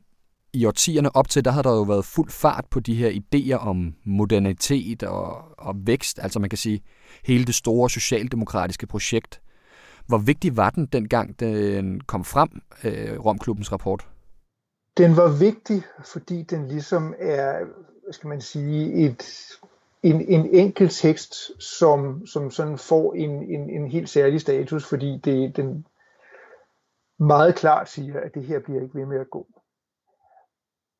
i 0.55 0.65
årtierne 0.65 1.15
op 1.15 1.29
til, 1.29 1.45
der 1.45 1.51
havde 1.51 1.63
der 1.63 1.75
jo 1.75 1.81
været 1.81 2.05
fuld 2.05 2.29
fart 2.29 2.65
på 2.71 2.79
de 2.79 2.95
her 2.95 3.09
idéer 3.09 3.67
om 3.67 3.93
modernitet 4.03 5.03
og, 5.03 5.43
og 5.57 5.75
vækst, 5.77 6.19
altså 6.19 6.39
man 6.39 6.49
kan 6.49 6.57
sige 6.57 6.81
hele 7.25 7.45
det 7.45 7.55
store 7.55 7.89
socialdemokratiske 7.89 8.87
projekt, 8.87 9.41
Hvor 10.07 10.17
vigtig 10.17 10.57
var 10.57 10.69
den 10.69 10.85
dengang, 10.85 11.39
den 11.39 12.01
kom 12.01 12.23
frem, 12.23 12.49
øh, 12.83 13.19
Romklubbens 13.25 13.71
rapport? 13.71 14.07
Den 14.97 15.17
var 15.17 15.39
vigtig, 15.39 15.83
fordi 16.13 16.43
den 16.43 16.67
ligesom 16.67 17.13
er, 17.19 17.51
hvad 18.03 18.13
skal 18.13 18.27
man 18.27 18.41
sige, 18.41 18.93
et, 18.93 19.23
en, 20.03 20.21
en 20.21 20.45
enkelt 20.45 20.91
tekst, 20.91 21.61
som, 21.79 22.27
som 22.27 22.51
sådan 22.51 22.77
får 22.77 23.13
en, 23.13 23.31
en, 23.31 23.69
en 23.69 23.91
helt 23.91 24.09
særlig 24.09 24.41
status, 24.41 24.85
fordi 24.85 25.17
det, 25.25 25.55
den 25.55 25.85
meget 27.19 27.55
klart 27.55 27.89
siger, 27.89 28.19
at 28.19 28.33
det 28.33 28.43
her 28.43 28.59
bliver 28.59 28.81
ikke 28.81 28.99
ved 28.99 29.05
med 29.05 29.19
at 29.19 29.29
gå. 29.29 29.47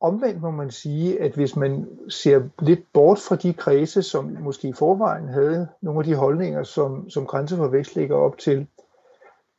Omvendt 0.02 0.42
må 0.42 0.52
man 0.52 0.72
sige, 0.72 1.22
at 1.22 1.32
hvis 1.32 1.56
man 1.56 1.88
ser 2.10 2.42
lidt 2.60 2.94
bort 2.94 3.20
fra 3.20 3.36
de 3.36 3.54
kredse, 3.54 4.04
som 4.04 4.38
måske 4.42 4.68
i 4.68 4.74
forvejen 4.74 5.28
havde 5.28 5.68
nogle 5.82 6.00
af 6.00 6.06
de 6.06 6.16
holdninger, 6.16 6.64
som, 6.64 7.10
som 7.10 7.26
grænse 7.26 7.56
for 7.56 7.68
vækst 7.68 7.96
ligger 7.96 8.16
op 8.16 8.38
til, 8.38 8.68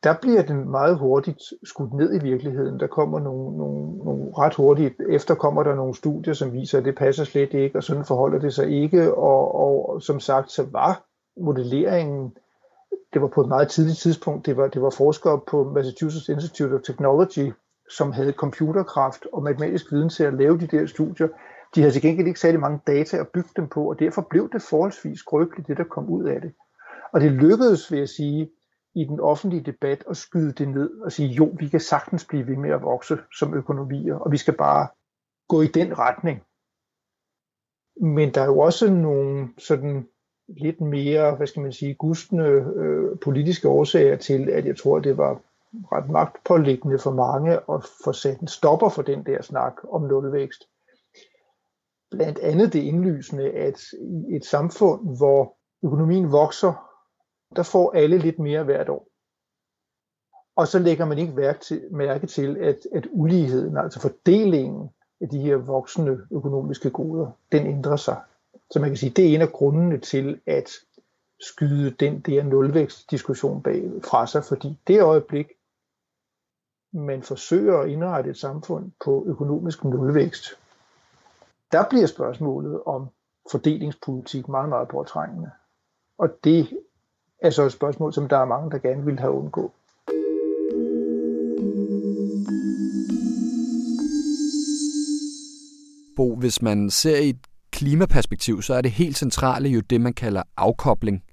der 0.03 0.13
bliver 0.21 0.41
den 0.41 0.69
meget 0.69 0.97
hurtigt 0.97 1.41
skudt 1.63 1.93
ned 1.93 2.15
i 2.15 2.23
virkeligheden. 2.23 2.79
Der 2.79 2.87
kommer 2.87 3.19
nogle, 3.19 3.57
nogle, 3.57 3.97
nogle 3.97 4.31
ret 4.37 4.55
hurtigt, 4.55 4.93
efter 5.09 5.35
kommer 5.35 5.63
der 5.63 5.75
nogle 5.75 5.95
studier, 5.95 6.33
som 6.33 6.53
viser, 6.53 6.77
at 6.77 6.85
det 6.85 6.95
passer 6.95 7.23
slet 7.23 7.53
ikke, 7.53 7.77
og 7.77 7.83
sådan 7.83 8.05
forholder 8.05 8.39
det 8.39 8.53
sig 8.53 8.69
ikke. 8.83 9.13
Og, 9.13 9.55
og 9.55 10.01
som 10.01 10.19
sagt, 10.19 10.51
så 10.51 10.65
var 10.71 11.05
modelleringen, 11.41 12.33
det 13.13 13.21
var 13.21 13.27
på 13.27 13.41
et 13.41 13.47
meget 13.47 13.69
tidligt 13.69 13.97
tidspunkt, 13.97 14.45
det 14.45 14.57
var, 14.57 14.67
det 14.67 14.81
var 14.81 14.89
forskere 14.89 15.39
på 15.47 15.63
Massachusetts 15.63 16.29
Institute 16.29 16.73
of 16.73 16.81
Technology, 16.81 17.51
som 17.89 18.11
havde 18.11 18.31
computerkraft 18.31 19.25
og 19.33 19.43
matematisk 19.43 19.91
viden 19.91 20.09
til 20.09 20.23
at 20.23 20.33
lave 20.33 20.59
de 20.59 20.67
der 20.67 20.85
studier. 20.85 21.27
De 21.75 21.81
havde 21.81 21.93
til 21.93 22.01
gengæld 22.01 22.27
ikke 22.27 22.39
særlig 22.39 22.59
mange 22.59 22.79
data 22.87 23.17
at 23.17 23.27
bygge 23.27 23.49
dem 23.55 23.67
på, 23.67 23.89
og 23.89 23.99
derfor 23.99 24.27
blev 24.29 24.49
det 24.51 24.61
forholdsvis 24.61 25.19
skrøbeligt, 25.19 25.67
det 25.67 25.77
der 25.77 25.83
kom 25.83 26.09
ud 26.09 26.25
af 26.25 26.41
det. 26.41 26.53
Og 27.13 27.21
det 27.21 27.31
lykkedes, 27.31 27.91
vil 27.91 27.99
jeg 27.99 28.09
sige, 28.09 28.49
i 28.95 29.03
den 29.03 29.19
offentlige 29.19 29.63
debat 29.63 30.03
at 30.09 30.17
skyde 30.17 30.51
det 30.51 30.67
ned 30.67 30.89
og 31.01 31.11
sige, 31.11 31.29
jo, 31.29 31.55
vi 31.59 31.67
kan 31.67 31.79
sagtens 31.79 32.25
blive 32.25 32.47
ved 32.47 32.55
med 32.55 32.69
at 32.69 32.81
vokse 32.81 33.17
som 33.39 33.53
økonomier, 33.53 34.15
og 34.15 34.31
vi 34.31 34.37
skal 34.37 34.57
bare 34.57 34.87
gå 35.47 35.61
i 35.61 35.67
den 35.67 35.97
retning. 35.99 36.43
Men 38.01 38.33
der 38.33 38.41
er 38.41 38.45
jo 38.45 38.59
også 38.59 38.93
nogle 38.93 39.49
sådan 39.57 40.07
lidt 40.47 40.81
mere, 40.81 41.35
hvad 41.35 41.47
skal 41.47 41.61
man 41.61 41.73
sige, 41.73 41.93
gustende 41.93 42.73
øh, 42.75 43.19
politiske 43.19 43.67
årsager 43.69 44.15
til, 44.15 44.49
at 44.49 44.65
jeg 44.65 44.77
tror, 44.77 44.99
det 44.99 45.17
var 45.17 45.41
ret 45.73 46.09
magtpålæggende 46.09 46.99
for 46.99 47.11
mange 47.11 47.53
at 47.53 47.83
få 48.05 48.13
sat 48.13 48.39
en 48.39 48.47
stopper 48.47 48.89
for 48.89 49.01
den 49.01 49.25
der 49.25 49.41
snak 49.41 49.73
om 49.91 50.01
nulvækst. 50.01 50.63
Blandt 52.11 52.39
andet 52.39 52.73
det 52.73 52.79
indlysende, 52.79 53.51
at 53.51 53.81
i 54.01 54.35
et 54.35 54.45
samfund, 54.45 55.17
hvor 55.17 55.57
økonomien 55.83 56.31
vokser 56.31 56.87
der 57.55 57.63
får 57.63 57.91
alle 57.91 58.17
lidt 58.17 58.39
mere 58.39 58.63
hvert 58.63 58.89
år. 58.89 59.07
Og 60.55 60.67
så 60.67 60.79
lægger 60.79 61.05
man 61.05 61.17
ikke 61.17 61.33
mærke 61.33 61.59
til, 61.59 61.87
mærke 61.91 62.27
til 62.27 62.57
at, 62.57 62.77
at 62.95 63.07
uligheden, 63.11 63.77
altså 63.77 63.99
fordelingen 63.99 64.89
af 65.21 65.29
de 65.29 65.39
her 65.39 65.55
voksende 65.55 66.17
økonomiske 66.31 66.89
goder, 66.89 67.31
den 67.51 67.67
ændrer 67.67 67.95
sig. 67.95 68.21
Så 68.71 68.79
man 68.79 68.89
kan 68.89 68.97
sige, 68.97 69.09
det 69.09 69.29
er 69.29 69.35
en 69.35 69.41
af 69.41 69.51
grundene 69.51 69.99
til 69.99 70.41
at 70.45 70.69
skyde 71.39 71.91
den 71.91 72.19
der 72.19 72.43
nulvækstdiskussion 72.43 73.63
bag 73.63 73.91
fra 74.03 74.27
sig, 74.27 74.43
fordi 74.43 74.79
det 74.87 75.01
øjeblik, 75.01 75.47
men 76.93 77.23
forsøger 77.23 77.77
at 77.77 77.89
indrette 77.89 78.29
et 78.29 78.37
samfund 78.37 78.91
på 79.05 79.23
økonomisk 79.27 79.83
nulvækst, 79.83 80.45
der 81.71 81.83
bliver 81.89 82.05
spørgsmålet 82.05 82.83
om 82.85 83.07
fordelingspolitik 83.51 84.47
meget, 84.47 84.69
meget 84.69 84.87
påtrængende. 84.87 85.51
Og 86.17 86.29
det 86.43 86.77
er 87.41 87.49
så 87.49 87.63
et 87.63 87.71
spørgsmål, 87.71 88.13
som 88.13 88.27
der 88.27 88.37
er 88.37 88.45
mange, 88.45 88.71
der 88.71 88.77
gerne 88.77 89.05
vil 89.05 89.19
have 89.19 89.31
undgå. 89.31 89.71
Bo, 96.15 96.35
hvis 96.35 96.61
man 96.61 96.89
ser 96.89 97.17
i 97.17 97.29
et 97.29 97.47
klimaperspektiv, 97.71 98.61
så 98.61 98.73
er 98.73 98.81
det 98.81 98.91
helt 98.91 99.17
centrale 99.17 99.69
jo 99.69 99.79
det, 99.79 100.01
man 100.01 100.13
kalder 100.13 100.43
afkobling. 100.57 101.23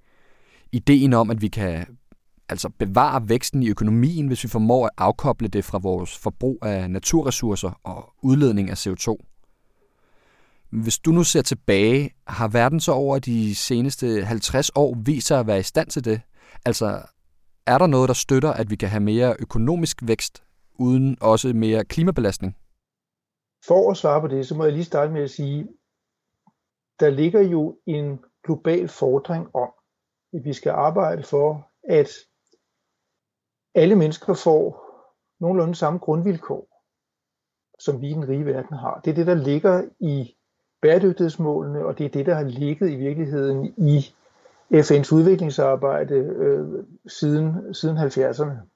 Ideen 0.72 1.12
om, 1.12 1.30
at 1.30 1.42
vi 1.42 1.48
kan 1.48 1.86
altså 2.48 2.68
bevare 2.68 3.28
væksten 3.28 3.62
i 3.62 3.68
økonomien, 3.68 4.26
hvis 4.26 4.44
vi 4.44 4.48
formår 4.48 4.86
at 4.86 4.90
afkoble 4.96 5.48
det 5.48 5.64
fra 5.64 5.78
vores 5.78 6.18
forbrug 6.18 6.58
af 6.62 6.90
naturressourcer 6.90 7.80
og 7.82 8.12
udledning 8.22 8.70
af 8.70 8.86
CO2. 8.86 9.16
Hvis 10.70 10.98
du 10.98 11.10
nu 11.10 11.24
ser 11.24 11.42
tilbage, 11.42 12.10
har 12.26 12.48
verden 12.48 12.80
så 12.80 12.92
over 12.92 13.18
de 13.18 13.54
seneste 13.54 14.24
50 14.24 14.70
år 14.74 14.96
vist 15.04 15.26
sig 15.26 15.40
at 15.40 15.46
være 15.46 15.58
i 15.58 15.62
stand 15.62 15.88
til 15.88 16.04
det? 16.04 16.20
Altså, 16.64 17.02
er 17.66 17.78
der 17.78 17.86
noget, 17.86 18.08
der 18.08 18.14
støtter, 18.14 18.52
at 18.52 18.70
vi 18.70 18.76
kan 18.76 18.88
have 18.88 19.00
mere 19.00 19.36
økonomisk 19.38 19.98
vækst, 20.02 20.42
uden 20.74 21.16
også 21.20 21.52
mere 21.52 21.84
klimabelastning? 21.84 22.56
For 23.66 23.90
at 23.90 23.96
svare 23.96 24.20
på 24.20 24.28
det, 24.28 24.46
så 24.46 24.54
må 24.54 24.64
jeg 24.64 24.72
lige 24.72 24.84
starte 24.84 25.12
med 25.12 25.22
at 25.22 25.30
sige, 25.30 25.68
der 27.00 27.10
ligger 27.10 27.40
jo 27.40 27.78
en 27.86 28.18
global 28.44 28.88
fordring 28.88 29.56
om, 29.56 29.68
at 30.34 30.44
vi 30.44 30.52
skal 30.52 30.70
arbejde 30.70 31.22
for, 31.22 31.70
at 31.88 32.08
alle 33.74 33.96
mennesker 33.96 34.34
får 34.34 34.84
nogenlunde 35.40 35.74
samme 35.74 35.98
grundvilkår, 35.98 36.68
som 37.78 38.00
vi 38.00 38.10
i 38.10 38.12
den 38.12 38.28
rige 38.28 38.46
verden 38.46 38.76
har. 38.76 39.00
Det 39.04 39.10
er 39.10 39.14
det, 39.14 39.26
der 39.26 39.34
ligger 39.34 39.84
i 40.00 40.36
bæredygtighedsmålene, 40.82 41.84
og 41.86 41.98
det 41.98 42.06
er 42.06 42.10
det, 42.10 42.26
der 42.26 42.34
har 42.34 42.42
ligget 42.42 42.90
i 42.90 42.96
virkeligheden 42.96 43.74
i 43.76 44.14
FN's 44.74 45.14
udviklingsarbejde 45.14 46.14
øh, 46.14 46.84
siden, 47.06 47.74
siden 47.74 47.96
70'erne. 47.96 48.70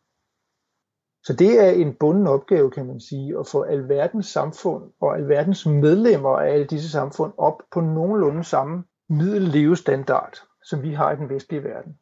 Så 1.24 1.32
det 1.32 1.60
er 1.66 1.70
en 1.70 1.94
bunden 1.94 2.26
opgave, 2.26 2.70
kan 2.70 2.86
man 2.86 3.00
sige, 3.00 3.38
at 3.38 3.46
få 3.46 3.62
alverdens 3.62 4.26
samfund 4.26 4.92
og 5.00 5.16
alverdens 5.16 5.66
medlemmer 5.66 6.38
af 6.38 6.52
alle 6.52 6.66
disse 6.66 6.90
samfund 6.90 7.32
op 7.38 7.62
på 7.72 7.80
nogenlunde 7.80 8.44
samme 8.44 8.84
middellevestandard, 9.08 10.34
som 10.62 10.82
vi 10.82 10.92
har 10.92 11.12
i 11.12 11.16
den 11.16 11.28
vestlige 11.28 11.64
verden. 11.64 11.98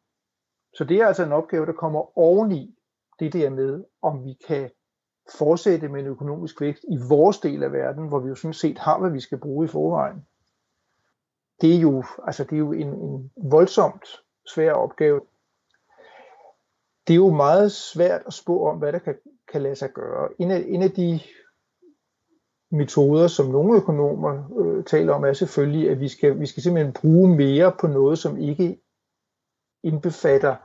Så 0.73 0.83
det 0.83 0.97
er 0.97 1.07
altså 1.07 1.23
en 1.23 1.31
opgave, 1.31 1.65
der 1.65 1.73
kommer 1.73 2.17
oveni 2.17 2.76
det 3.19 3.33
der 3.33 3.49
med, 3.49 3.83
om 4.01 4.25
vi 4.25 4.37
kan 4.47 4.69
fortsætte 5.37 5.89
med 5.89 5.99
en 5.99 6.07
økonomisk 6.07 6.61
vækst 6.61 6.83
i 6.83 6.97
vores 7.09 7.39
del 7.39 7.63
af 7.63 7.71
verden, 7.71 8.07
hvor 8.07 8.19
vi 8.19 8.29
jo 8.29 8.35
sådan 8.35 8.53
set 8.53 8.77
har, 8.77 8.99
hvad 8.99 9.11
vi 9.11 9.19
skal 9.19 9.37
bruge 9.37 9.65
i 9.65 9.67
forvejen. 9.67 10.25
Det 11.61 11.75
er 11.75 11.79
jo, 11.79 12.03
altså 12.27 12.43
det 12.43 12.53
er 12.53 12.59
jo 12.59 12.71
en, 12.71 12.87
en 12.87 13.31
voldsomt 13.35 14.07
svær 14.45 14.73
opgave. 14.73 15.21
Det 17.07 17.13
er 17.13 17.17
jo 17.17 17.29
meget 17.29 17.71
svært 17.71 18.21
at 18.27 18.33
spå 18.33 18.67
om, 18.69 18.77
hvad 18.77 18.93
der 18.93 18.99
kan, 18.99 19.15
kan 19.51 19.61
lade 19.61 19.75
sig 19.75 19.89
gøre. 19.93 20.29
En 20.39 20.51
af, 20.51 20.63
en 20.67 20.81
af 20.81 20.91
de 20.91 21.19
metoder, 22.71 23.27
som 23.27 23.45
nogle 23.45 23.77
økonomer 23.77 24.59
øh, 24.59 24.83
taler 24.83 25.13
om, 25.13 25.23
er 25.23 25.33
selvfølgelig, 25.33 25.89
at 25.89 25.99
vi 25.99 26.07
skal, 26.07 26.39
vi 26.39 26.45
skal 26.45 26.63
simpelthen 26.63 26.93
bruge 26.93 27.35
mere 27.35 27.75
på 27.79 27.87
noget, 27.87 28.19
som 28.19 28.37
ikke 28.37 28.81
indbefatter 29.83 30.55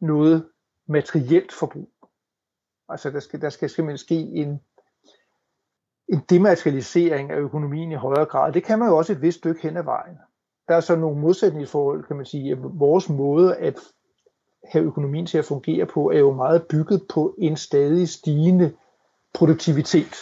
noget 0.00 0.48
materielt 0.86 1.52
forbrug. 1.52 1.90
Altså 2.88 3.10
der 3.10 3.20
skal, 3.20 3.40
der 3.40 3.50
skal 3.50 3.70
simpelthen 3.70 3.98
ske 3.98 4.14
en, 4.14 4.60
en 6.08 6.20
dematerialisering 6.30 7.30
af 7.30 7.36
økonomien 7.36 7.92
i 7.92 7.94
højere 7.94 8.26
grad. 8.26 8.52
Det 8.52 8.64
kan 8.64 8.78
man 8.78 8.88
jo 8.88 8.96
også 8.96 9.12
et 9.12 9.22
vist 9.22 9.38
stykke 9.38 9.62
hen 9.62 9.76
ad 9.76 9.82
vejen. 9.82 10.18
Der 10.68 10.74
er 10.74 10.80
så 10.80 10.96
nogle 10.96 11.20
modsætningsforhold, 11.20 12.04
kan 12.04 12.16
man 12.16 12.26
sige. 12.26 12.56
Vores 12.58 13.08
måde 13.08 13.56
at 13.56 13.78
have 14.72 14.84
økonomien 14.84 15.26
til 15.26 15.38
at 15.38 15.44
fungere 15.44 15.86
på, 15.86 16.10
er 16.10 16.18
jo 16.18 16.32
meget 16.32 16.66
bygget 16.66 17.02
på 17.14 17.34
en 17.38 17.56
stadig 17.56 18.08
stigende 18.08 18.72
produktivitet. 19.34 20.14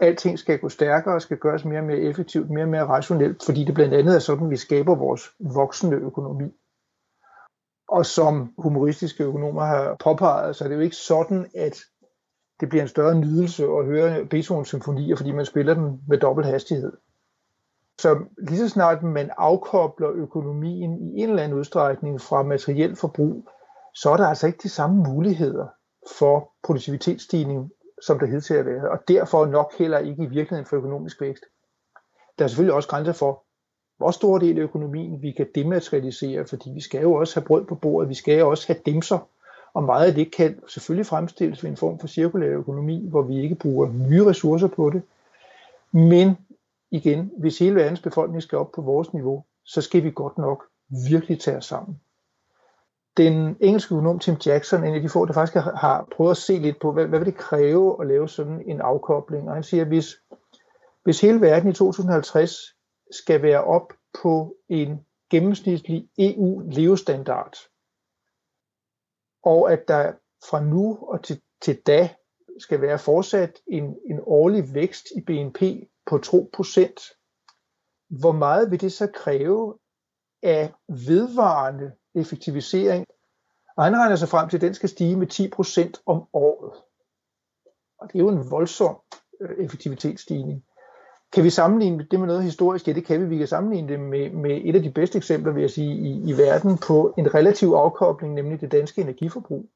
Alting 0.00 0.38
skal 0.38 0.58
gå 0.58 0.68
stærkere 0.68 1.14
og 1.14 1.22
skal 1.22 1.36
gøres 1.36 1.64
mere 1.64 1.78
og 1.78 1.84
mere 1.84 1.98
effektivt, 1.98 2.50
mere 2.50 2.64
og 2.64 2.68
mere 2.68 2.86
rationelt, 2.86 3.44
fordi 3.44 3.64
det 3.64 3.74
blandt 3.74 3.94
andet 3.94 4.14
er 4.14 4.18
sådan, 4.18 4.50
vi 4.50 4.56
skaber 4.56 4.94
vores 4.94 5.22
voksende 5.38 5.96
økonomi. 5.96 6.50
Og 7.94 8.06
som 8.06 8.54
humoristiske 8.58 9.24
økonomer 9.24 9.64
har 9.64 9.96
påpeget, 10.04 10.56
så 10.56 10.64
er 10.64 10.68
det 10.68 10.76
jo 10.76 10.80
ikke 10.80 10.96
sådan, 10.96 11.50
at 11.54 11.76
det 12.60 12.68
bliver 12.68 12.82
en 12.82 12.88
større 12.88 13.14
nydelse 13.14 13.64
at 13.64 13.86
høre 13.86 14.26
Beethovens 14.26 14.68
symfonier, 14.68 15.16
fordi 15.16 15.32
man 15.32 15.46
spiller 15.46 15.74
dem 15.74 15.98
med 16.08 16.18
dobbelt 16.18 16.46
hastighed. 16.46 16.92
Så 18.00 18.24
lige 18.38 18.58
så 18.58 18.68
snart 18.68 19.02
man 19.02 19.30
afkobler 19.36 20.10
økonomien 20.10 20.98
i 20.98 21.22
en 21.22 21.28
eller 21.28 21.42
anden 21.42 21.58
udstrækning 21.58 22.20
fra 22.20 22.42
materiel 22.42 22.96
forbrug, 22.96 23.48
så 23.94 24.10
er 24.10 24.16
der 24.16 24.26
altså 24.26 24.46
ikke 24.46 24.58
de 24.62 24.68
samme 24.68 24.96
muligheder 24.96 25.66
for 26.18 26.52
produktivitetsstigning, 26.62 27.70
som 28.02 28.18
der 28.18 28.26
hidtil 28.26 28.56
har 28.56 28.62
været, 28.62 28.88
og 28.88 28.98
derfor 29.08 29.46
nok 29.46 29.72
heller 29.78 29.98
ikke 29.98 30.22
i 30.22 30.26
virkeligheden 30.26 30.66
for 30.66 30.76
økonomisk 30.76 31.20
vækst. 31.20 31.44
Der 32.38 32.44
er 32.44 32.48
selvfølgelig 32.48 32.74
også 32.74 32.88
grænser 32.88 33.12
for, 33.12 33.44
hvor 33.96 34.10
stor 34.10 34.38
del 34.38 34.58
af 34.58 34.62
økonomien 34.62 35.22
vi 35.22 35.30
kan 35.30 35.46
dematerialisere, 35.54 36.46
fordi 36.46 36.70
vi 36.70 36.80
skal 36.80 37.02
jo 37.02 37.12
også 37.14 37.40
have 37.40 37.46
brød 37.46 37.64
på 37.64 37.74
bordet, 37.74 38.08
vi 38.08 38.14
skal 38.14 38.38
jo 38.38 38.50
også 38.50 38.66
have 38.66 38.80
dimser, 38.86 39.28
og 39.74 39.84
meget 39.84 40.06
af 40.06 40.14
det 40.14 40.34
kan 40.34 40.60
selvfølgelig 40.68 41.06
fremstilles 41.06 41.62
ved 41.62 41.70
en 41.70 41.76
form 41.76 41.98
for 41.98 42.06
cirkulær 42.06 42.48
økonomi, 42.48 43.06
hvor 43.08 43.22
vi 43.22 43.40
ikke 43.42 43.54
bruger 43.54 43.88
nye 43.92 44.24
ressourcer 44.24 44.68
på 44.68 44.90
det. 44.90 45.02
Men 45.92 46.36
igen, 46.90 47.32
hvis 47.38 47.58
hele 47.58 47.74
verdens 47.76 48.00
befolkning 48.00 48.42
skal 48.42 48.58
op 48.58 48.72
på 48.72 48.82
vores 48.82 49.12
niveau, 49.12 49.44
så 49.64 49.80
skal 49.80 50.04
vi 50.04 50.10
godt 50.10 50.38
nok 50.38 50.64
virkelig 51.10 51.40
tage 51.40 51.56
os 51.56 51.64
sammen. 51.64 52.00
den 53.16 53.56
engelske 53.60 53.94
økonom 53.94 54.18
Tim 54.18 54.36
Jackson, 54.46 54.84
en 54.84 54.94
af 54.94 55.00
de 55.00 55.08
få, 55.08 55.24
der 55.26 55.32
faktisk 55.32 55.54
har, 55.54 55.76
har 55.76 56.08
prøvet 56.16 56.30
at 56.30 56.36
se 56.36 56.58
lidt 56.58 56.80
på, 56.80 56.92
hvad, 56.92 57.06
hvad 57.06 57.18
vil 57.18 57.26
det 57.26 57.36
kræve 57.36 57.96
at 58.00 58.06
lave 58.06 58.28
sådan 58.28 58.62
en 58.66 58.80
afkobling. 58.80 59.48
Og 59.48 59.54
han 59.54 59.62
siger, 59.62 59.80
at 59.80 59.88
hvis, 59.88 60.16
hvis 61.04 61.20
hele 61.20 61.40
verden 61.40 61.70
i 61.70 61.72
2050 61.72 62.73
skal 63.14 63.42
være 63.42 63.64
op 63.64 63.92
på 64.22 64.56
en 64.68 65.06
gennemsnitlig 65.30 66.08
EU-levestandard, 66.18 67.56
og 69.42 69.72
at 69.72 69.88
der 69.88 70.12
fra 70.50 70.64
nu 70.64 70.98
og 71.00 71.24
til, 71.24 71.42
til 71.62 71.80
da 71.86 72.14
skal 72.58 72.80
være 72.80 72.98
fortsat 72.98 73.60
en, 73.66 73.84
en 74.10 74.20
årlig 74.22 74.74
vækst 74.74 75.06
i 75.16 75.20
BNP 75.20 75.60
på 76.06 76.16
2%, 76.16 77.20
hvor 78.08 78.32
meget 78.32 78.70
vil 78.70 78.80
det 78.80 78.92
så 78.92 79.06
kræve 79.14 79.78
af 80.42 80.72
vedvarende 80.88 81.92
effektivisering? 82.14 83.06
Og 83.76 83.84
han 83.84 83.96
regner 83.96 84.16
sig 84.16 84.28
frem 84.28 84.48
til, 84.48 84.56
at 84.56 84.60
den 84.60 84.74
skal 84.74 84.88
stige 84.88 85.16
med 85.16 85.26
10% 85.96 86.02
om 86.06 86.28
året. 86.32 86.82
Og 87.98 88.08
det 88.08 88.14
er 88.14 88.22
jo 88.22 88.28
en 88.28 88.50
voldsom 88.50 88.96
øh, 89.40 89.64
effektivitetsstigning. 89.64 90.64
Kan 91.34 91.44
vi 91.44 91.50
sammenligne 91.50 92.06
det 92.10 92.20
med 92.20 92.26
noget 92.26 92.42
historisk? 92.42 92.88
Ja, 92.88 92.92
det 92.92 93.04
kan 93.04 93.20
vi. 93.20 93.26
Vi 93.26 93.38
kan 93.38 93.46
sammenligne 93.46 93.88
det 93.88 94.00
med, 94.00 94.30
med 94.30 94.60
et 94.64 94.76
af 94.76 94.82
de 94.82 94.90
bedste 94.90 95.18
eksempler, 95.18 95.52
vil 95.52 95.60
jeg 95.60 95.70
sige, 95.70 95.94
i, 95.94 96.30
i 96.30 96.32
verden 96.32 96.78
på 96.86 97.14
en 97.18 97.34
relativ 97.34 97.68
afkobling, 97.68 98.34
nemlig 98.34 98.60
det 98.60 98.72
danske 98.72 99.00
energiforbrug 99.00 99.66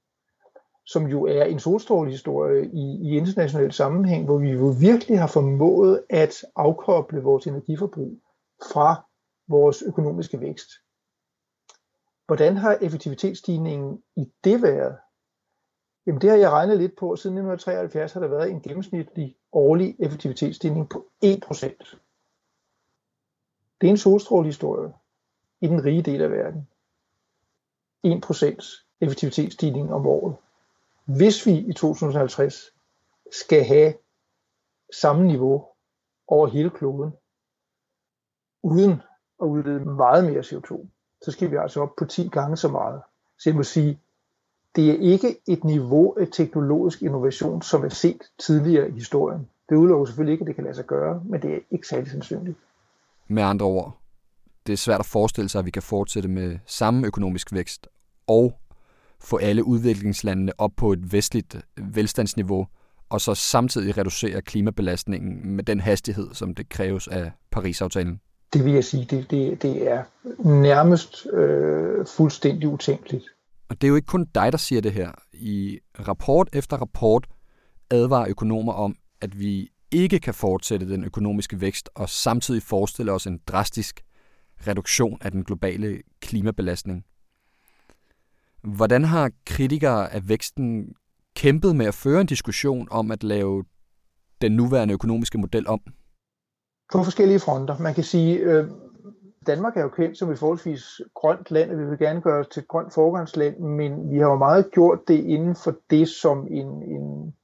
som 0.88 1.07
jo 1.07 1.25
er 1.25 1.45
en 1.45 1.59
solstrålehistorie 1.59 2.67
i, 2.67 3.00
i 3.03 3.17
international 3.17 3.73
sammenhæng, 3.73 4.25
hvor 4.25 4.38
vi 4.38 4.50
jo 4.50 4.75
virkelig 4.81 5.19
har 5.19 5.27
formået 5.27 6.03
at 6.11 6.45
afkoble 6.57 7.23
vores 7.23 7.47
energiforbrug 7.47 8.21
fra 8.73 9.07
vores 9.49 9.83
økonomiske 9.83 10.41
vækst. 10.41 10.69
Hvordan 12.27 12.57
har 12.57 12.79
effektivitetsstigningen 12.81 14.03
i 14.17 14.33
det 14.45 14.62
været? 14.62 14.97
Jamen 16.07 16.21
det 16.21 16.31
har 16.31 16.37
jeg 16.37 16.50
regnet 16.50 16.79
lidt 16.79 16.97
på. 16.99 17.17
Siden 17.17 17.37
1973 17.37 18.12
har 18.12 18.21
der 18.21 18.29
været 18.29 18.50
en 18.50 18.61
gennemsnitlig 18.61 19.37
årlig 19.52 19.97
effektivitetsstigning 19.99 20.88
på 20.90 21.07
1%. 21.25 21.97
Det 23.81 23.87
er 23.87 23.90
en 23.90 23.97
solstrålehistorie 23.97 24.93
i 25.61 25.67
den 25.67 25.85
rige 25.85 26.02
del 26.02 26.23
af 26.23 26.31
verden. 26.31 26.69
1% 28.07 28.97
effektivitetsstigning 29.00 29.93
om 29.93 30.07
året 30.07 30.37
hvis 31.17 31.47
vi 31.47 31.52
i 31.52 31.73
2050 31.73 32.55
skal 33.33 33.64
have 33.64 33.95
samme 35.00 35.26
niveau 35.26 35.67
over 36.26 36.47
hele 36.47 36.71
kloden, 36.71 37.12
uden 38.62 38.93
at 39.43 39.47
udlede 39.47 39.85
meget 39.85 40.25
mere 40.25 40.40
CO2, 40.40 40.87
så 41.23 41.31
skal 41.31 41.50
vi 41.50 41.57
altså 41.57 41.81
op 41.81 41.97
på 41.99 42.05
10 42.05 42.28
gange 42.28 42.57
så 42.57 42.69
meget. 42.69 43.02
Så 43.38 43.50
jeg 43.50 43.57
må 43.57 43.62
sige, 43.62 44.00
det 44.78 44.90
er 44.90 45.12
ikke 45.12 45.37
et 45.47 45.64
niveau 45.64 46.14
af 46.20 46.26
teknologisk 46.32 47.02
innovation, 47.02 47.62
som 47.62 47.85
er 47.85 47.88
set 47.88 48.23
tidligere 48.47 48.88
i 48.88 48.92
historien. 48.92 49.49
Det 49.68 49.76
udelukker 49.76 50.06
selvfølgelig 50.06 50.32
ikke, 50.32 50.42
at 50.42 50.47
det 50.47 50.54
kan 50.54 50.64
lade 50.64 50.75
sig 50.75 50.85
gøre, 50.85 51.23
men 51.25 51.42
det 51.42 51.54
er 51.54 51.58
ikke 51.70 51.87
særlig 51.87 52.11
sandsynligt. 52.11 52.56
Med 53.28 53.42
andre 53.42 53.66
ord, 53.66 53.99
det 54.66 54.73
er 54.73 54.76
svært 54.76 55.00
at 55.00 55.06
forestille 55.06 55.49
sig, 55.49 55.58
at 55.58 55.64
vi 55.64 55.70
kan 55.70 55.82
fortsætte 55.82 56.28
med 56.28 56.58
samme 56.66 57.06
økonomisk 57.06 57.52
vækst 57.52 57.88
og 58.26 58.52
få 59.20 59.37
alle 59.37 59.64
udviklingslandene 59.64 60.52
op 60.58 60.70
på 60.76 60.92
et 60.92 61.12
vestligt 61.12 61.56
velstandsniveau, 61.76 62.66
og 63.08 63.20
så 63.20 63.35
samtidig 63.35 63.99
reducere 63.99 64.42
klimabelastningen 64.42 65.56
med 65.56 65.64
den 65.64 65.80
hastighed, 65.80 66.28
som 66.32 66.54
det 66.54 66.68
kræves 66.68 67.08
af 67.08 67.32
Paris-aftalen? 67.50 68.20
Det 68.52 68.64
vil 68.64 68.73
jeg 68.73 68.85
sige, 68.85 69.06
det, 69.11 69.30
det, 69.30 69.62
det 69.62 69.90
er 69.90 70.02
nærmest 70.44 71.26
øh, 71.32 72.06
fuldstændig 72.06 72.68
utænkeligt. 72.68 73.25
Og 73.68 73.80
det 73.80 73.87
er 73.87 73.88
jo 73.88 73.96
ikke 73.96 74.06
kun 74.06 74.26
dig, 74.34 74.52
der 74.52 74.58
siger 74.58 74.80
det 74.80 74.92
her. 74.92 75.12
I 75.32 75.78
rapport 76.08 76.48
efter 76.52 76.76
rapport 76.76 77.26
advarer 77.90 78.28
økonomer 78.28 78.72
om, 78.72 78.96
at 79.20 79.38
vi 79.40 79.68
ikke 79.90 80.18
kan 80.18 80.34
fortsætte 80.34 80.88
den 80.88 81.04
økonomiske 81.04 81.60
vækst 81.60 81.90
og 81.94 82.08
samtidig 82.08 82.62
forestille 82.62 83.12
os 83.12 83.26
en 83.26 83.40
drastisk 83.46 84.00
reduktion 84.66 85.18
af 85.20 85.30
den 85.30 85.44
globale 85.44 86.02
klimabelastning. 86.20 87.04
Hvordan 88.62 89.04
har 89.04 89.31
kritikere 89.46 90.12
af 90.12 90.28
væksten 90.28 90.94
kæmpet 91.37 91.76
med 91.76 91.87
at 91.87 91.94
føre 91.94 92.20
en 92.20 92.26
diskussion 92.26 92.88
om 92.90 93.11
at 93.11 93.24
lave 93.24 93.64
den 94.40 94.52
nuværende 94.52 94.94
økonomiske 94.94 95.38
model 95.38 95.68
om? 95.68 95.81
På 96.92 97.04
forskellige 97.04 97.40
fronter. 97.40 97.78
Man 97.78 97.94
kan 97.94 98.04
sige, 98.04 98.37
øh, 98.37 98.70
Danmark 99.46 99.77
er 99.77 99.83
jo 99.83 99.88
kendt 99.88 100.18
som 100.18 100.31
et 100.31 100.38
forholdsvis 100.38 101.01
grønt 101.14 101.51
land, 101.51 101.70
og 101.70 101.79
vi 101.79 101.85
vil 101.85 101.98
gerne 101.98 102.20
gøre 102.20 102.40
os 102.40 102.48
til 102.48 102.61
et 102.61 102.68
grønt 102.68 102.94
forgangsland, 102.94 103.59
men 103.59 104.11
vi 104.11 104.18
har 104.18 104.27
jo 104.27 104.37
meget 104.37 104.70
gjort 104.70 105.09
det 105.09 105.24
inden 105.24 105.57
for 105.57 105.74
det, 105.90 106.09
som 106.09 106.46
en, 106.51 106.83
en, 106.83 107.35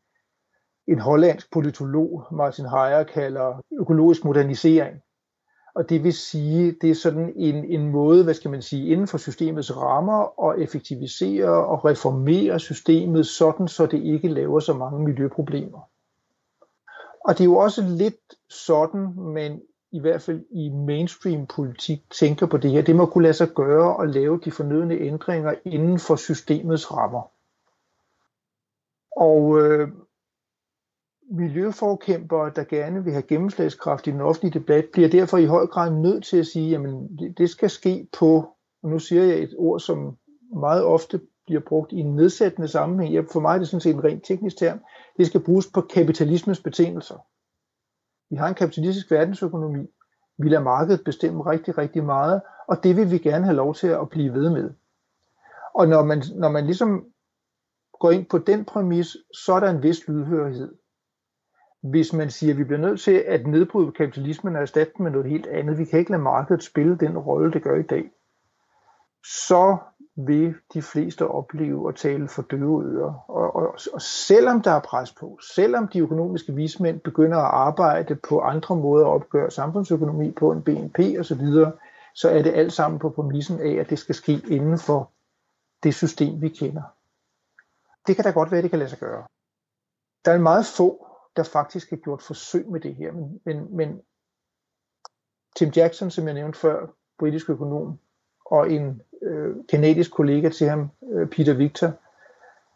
en 0.89 0.99
hollandsk 0.99 1.53
politolog, 1.53 2.25
Martin 2.33 2.65
Heyer, 2.65 3.05
kalder 3.05 3.63
økologisk 3.81 4.25
modernisering. 4.25 4.97
Og 5.75 5.89
det 5.89 6.05
vil 6.05 6.13
sige, 6.13 6.77
det 6.81 6.91
er 6.91 6.95
sådan 6.95 7.33
en, 7.37 7.65
en 7.65 7.89
måde, 7.89 8.25
hvad 8.25 8.35
skal 8.35 8.51
man 8.51 8.63
sige, 8.63 8.89
inden 8.89 9.07
for 9.07 9.19
systemets 9.19 9.77
rammer 9.77 10.51
at 10.51 10.63
effektivisere 10.63 11.67
og 11.67 11.85
reformere 11.85 12.61
systemet 12.61 13.27
sådan, 13.27 13.69
så 13.69 13.87
det 13.87 14.03
ikke 14.03 14.29
laver 14.29 14.61
så 14.61 14.75
mange 14.75 15.05
miljøproblemer. 15.05 15.81
Og 17.25 17.39
det 17.39 17.41
er 17.41 17.45
jo 17.45 17.57
også 17.57 17.83
lidt 17.83 18.35
sådan, 18.49 19.15
man 19.17 19.61
i 19.95 20.01
hvert 20.01 20.23
fald 20.23 20.45
i 20.51 20.69
mainstream 20.69 21.47
politik 21.47 22.11
tænker 22.11 22.47
på 22.47 22.57
det 22.57 22.71
her. 22.71 22.83
Det 22.83 22.97
må 22.97 23.07
kunne 23.07 23.23
lade 23.23 23.35
sig 23.35 23.49
gøre 23.49 24.03
at 24.03 24.11
lave 24.11 24.41
de 24.45 24.51
fornødne 24.51 24.95
ændringer 24.95 25.55
inden 25.65 25.99
for 25.99 26.17
systemets 26.17 26.93
rammer. 26.93 27.31
Og 29.17 29.61
øh, 29.61 29.89
miljøforkæmpere, 31.31 32.53
der 32.57 32.65
gerne 32.65 33.05
vil 33.05 33.13
have 33.13 33.23
gennemslagskraft 33.23 34.07
i 34.07 34.11
den 34.11 34.21
offentlige 34.21 34.59
debat, 34.59 34.85
bliver 34.93 35.09
derfor 35.09 35.39
i 35.39 35.47
høj 35.47 35.67
grad 35.67 35.91
nødt 35.91 36.25
til 36.25 36.37
at 36.37 36.47
sige, 36.47 36.77
at 36.77 36.83
det 37.39 37.51
skal 37.51 37.71
ske 37.71 38.09
på, 38.19 38.49
og 38.83 38.91
nu 38.91 38.99
siger 38.99 39.23
jeg 39.23 39.39
et 39.39 39.55
ord, 39.59 39.81
som 39.81 40.17
meget 40.57 40.85
ofte 40.85 41.21
bliver 41.47 41.61
brugt 41.61 41.93
i 41.93 41.99
en 41.99 42.17
nedsættende 42.17 42.69
sammenhæng. 42.69 43.31
For 43.33 43.41
mig 43.41 43.55
er 43.55 43.59
det 43.59 43.69
sådan 43.69 43.81
set 43.81 43.95
en 43.95 44.05
rent 44.05 44.25
teknisk 44.25 44.57
term. 44.57 44.81
Det 45.17 45.27
skal 45.27 45.41
bruges 45.41 45.67
på 45.75 45.81
kapitalismens 45.81 46.61
betingelser. 46.61 47.17
Vi 48.31 48.37
har 48.37 48.49
en 48.49 48.55
kapitalistisk 48.55 49.11
verdensøkonomi. 49.11 49.87
Vi 50.39 50.49
lader 50.49 50.63
markedet 50.63 51.05
bestemme 51.05 51.43
rigtig, 51.43 51.79
rigtig 51.79 52.05
meget, 52.05 52.43
og 52.69 52.85
det 52.85 52.97
vil 52.97 53.11
vi 53.11 53.19
gerne 53.19 53.45
have 53.45 53.57
lov 53.57 53.75
til 53.75 53.87
at 53.87 54.09
blive 54.11 54.33
ved 54.33 54.51
med. 54.51 54.71
Og 55.75 55.89
når 55.89 56.05
man, 56.05 56.23
når 56.35 56.49
man 56.49 56.65
ligesom 56.65 57.05
går 58.01 58.11
ind 58.11 58.27
på 58.27 58.39
den 58.39 58.65
præmis, 58.65 59.17
så 59.33 59.53
er 59.53 59.61
der 59.61 59.71
en 59.71 59.83
vis 59.83 60.09
lydhørighed 60.09 60.75
hvis 61.91 62.13
man 62.13 62.31
siger, 62.31 62.53
at 62.53 62.59
vi 62.59 62.65
bliver 62.65 62.81
nødt 62.81 63.01
til 63.01 63.25
at 63.27 63.47
nedbryde 63.47 63.93
kapitalismen 63.93 64.57
og 64.57 64.63
erstatte 64.63 64.93
den 64.97 65.03
med 65.03 65.13
noget 65.13 65.31
helt 65.31 65.47
andet, 65.47 65.79
vi 65.79 65.85
kan 65.85 65.99
ikke 65.99 66.11
lade 66.11 66.23
markedet 66.23 66.63
spille 66.63 66.97
den 66.99 67.19
rolle, 67.19 67.53
det 67.53 67.63
gør 67.63 67.79
i 67.79 67.83
dag, 67.83 68.11
så 69.25 69.77
vil 70.17 70.55
de 70.75 70.83
fleste 70.83 71.29
opleve 71.29 71.89
at 71.89 71.97
tale 71.97 72.29
for 72.29 72.43
døve 72.43 72.85
ører. 72.85 73.25
Og, 73.29 73.57
og, 73.57 73.77
og 73.93 74.03
selvom 74.03 74.63
der 74.63 74.71
er 74.71 74.81
pres 74.81 75.13
på, 75.13 75.39
selvom 75.55 75.89
de 75.89 75.99
økonomiske 75.99 76.55
vismænd 76.55 77.01
begynder 77.01 77.39
at 77.39 77.51
arbejde 77.55 78.15
på 78.15 78.41
andre 78.41 78.77
måder 78.77 79.07
at 79.07 79.11
opgøre 79.11 79.51
samfundsøkonomi 79.51 80.31
på 80.31 80.53
en 80.53 80.63
BNP 80.63 80.99
osv., 80.99 81.47
så 82.15 82.31
er 82.31 82.43
det 82.43 82.55
alt 82.55 82.73
sammen 82.73 82.99
på 82.99 83.11
præmissen 83.11 83.61
af, 83.61 83.73
at 83.81 83.91
det 83.91 83.99
skal 83.99 84.15
ske 84.15 84.43
inden 84.51 84.79
for 84.79 85.11
det 85.83 85.95
system, 85.95 86.41
vi 86.41 86.49
kender. 86.49 86.83
Det 88.07 88.17
kan 88.17 88.25
da 88.25 88.31
godt 88.31 88.51
være, 88.51 88.59
at 88.59 88.63
det 88.63 88.71
kan 88.71 88.79
lade 88.79 88.91
sig 88.91 88.99
gøre. 88.99 89.25
Der 90.25 90.33
er 90.33 90.39
meget 90.39 90.67
få 90.67 91.07
der 91.37 91.43
faktisk 91.43 91.91
har 91.91 91.97
gjort 91.97 92.23
forsøg 92.23 92.69
med 92.69 92.81
det 92.81 92.95
her. 92.95 93.13
Men, 93.13 93.41
men, 93.45 93.77
men 93.77 94.03
Tim 95.57 95.69
Jackson, 95.77 96.11
som 96.11 96.27
jeg 96.27 96.35
nævnte 96.35 96.59
før, 96.59 96.87
britisk 97.19 97.51
økonom, 97.51 97.99
og 98.45 98.73
en 98.73 99.03
øh, 99.23 99.57
kanadisk 99.69 100.13
kollega 100.13 100.49
til 100.49 100.69
ham, 100.69 100.89
øh, 101.13 101.29
Peter 101.29 101.55
Victor, 101.55 101.93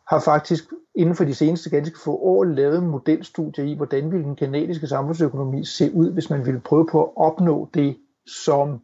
har 0.08 0.20
faktisk 0.20 0.64
inden 0.94 1.14
for 1.14 1.24
de 1.24 1.34
seneste 1.34 1.70
ganske 1.70 1.98
få 2.04 2.16
år 2.16 2.44
lavet 2.44 2.82
modelstudier 2.82 3.64
i, 3.64 3.74
hvordan 3.74 4.12
ville 4.12 4.24
den 4.24 4.36
kanadiske 4.36 4.86
samfundsøkonomi 4.86 5.64
se 5.64 5.90
ud, 5.94 6.12
hvis 6.12 6.30
man 6.30 6.46
ville 6.46 6.60
prøve 6.60 6.86
på 6.86 7.04
at 7.04 7.10
opnå 7.16 7.68
det, 7.74 7.96
som 8.26 8.80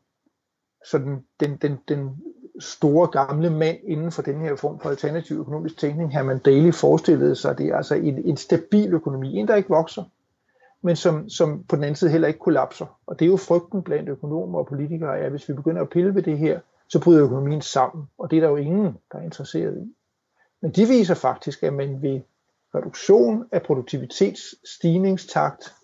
sådan 0.84 1.24
den, 1.40 1.56
den, 1.56 1.78
den 1.88 2.10
store 2.60 3.06
gamle 3.06 3.50
mand 3.50 3.78
inden 3.84 4.12
for 4.12 4.22
den 4.22 4.40
her 4.40 4.56
form 4.56 4.80
for 4.80 4.90
alternativ 4.90 5.36
økonomisk 5.36 5.78
tænkning, 5.78 6.12
Herman 6.12 6.38
Daly 6.38 6.72
forestillede 6.72 7.36
sig, 7.36 7.58
det 7.58 7.66
er 7.66 7.76
altså 7.76 7.94
en, 7.94 8.18
en 8.24 8.36
stabil 8.36 8.94
økonomi, 8.94 9.36
en 9.36 9.48
der 9.48 9.54
ikke 9.54 9.68
vokser, 9.68 10.04
men 10.82 10.96
som, 10.96 11.28
som 11.28 11.64
på 11.68 11.76
den 11.76 11.84
anden 11.84 11.96
side 11.96 12.10
heller 12.10 12.28
ikke 12.28 12.40
kollapser. 12.40 12.98
Og 13.06 13.18
det 13.18 13.24
er 13.24 13.30
jo 13.30 13.36
frygten 13.36 13.82
blandt 13.82 14.08
økonomer 14.08 14.58
og 14.58 14.66
politikere, 14.66 15.18
at 15.18 15.30
hvis 15.30 15.48
vi 15.48 15.54
begynder 15.54 15.82
at 15.82 15.90
pille 15.90 16.14
ved 16.14 16.22
det 16.22 16.38
her, 16.38 16.60
så 16.88 17.00
bryder 17.00 17.24
økonomien 17.24 17.62
sammen, 17.62 18.04
og 18.18 18.30
det 18.30 18.36
er 18.36 18.40
der 18.40 18.48
jo 18.48 18.56
ingen, 18.56 18.98
der 19.12 19.18
er 19.18 19.22
interesseret 19.22 19.78
i. 19.78 19.94
Men 20.60 20.72
de 20.72 20.86
viser 20.86 21.14
faktisk, 21.14 21.62
at 21.62 21.72
man 21.72 22.02
ved 22.02 22.20
reduktion 22.74 23.48
af 23.52 23.62
produktivitetsstigningstakt 23.62 25.74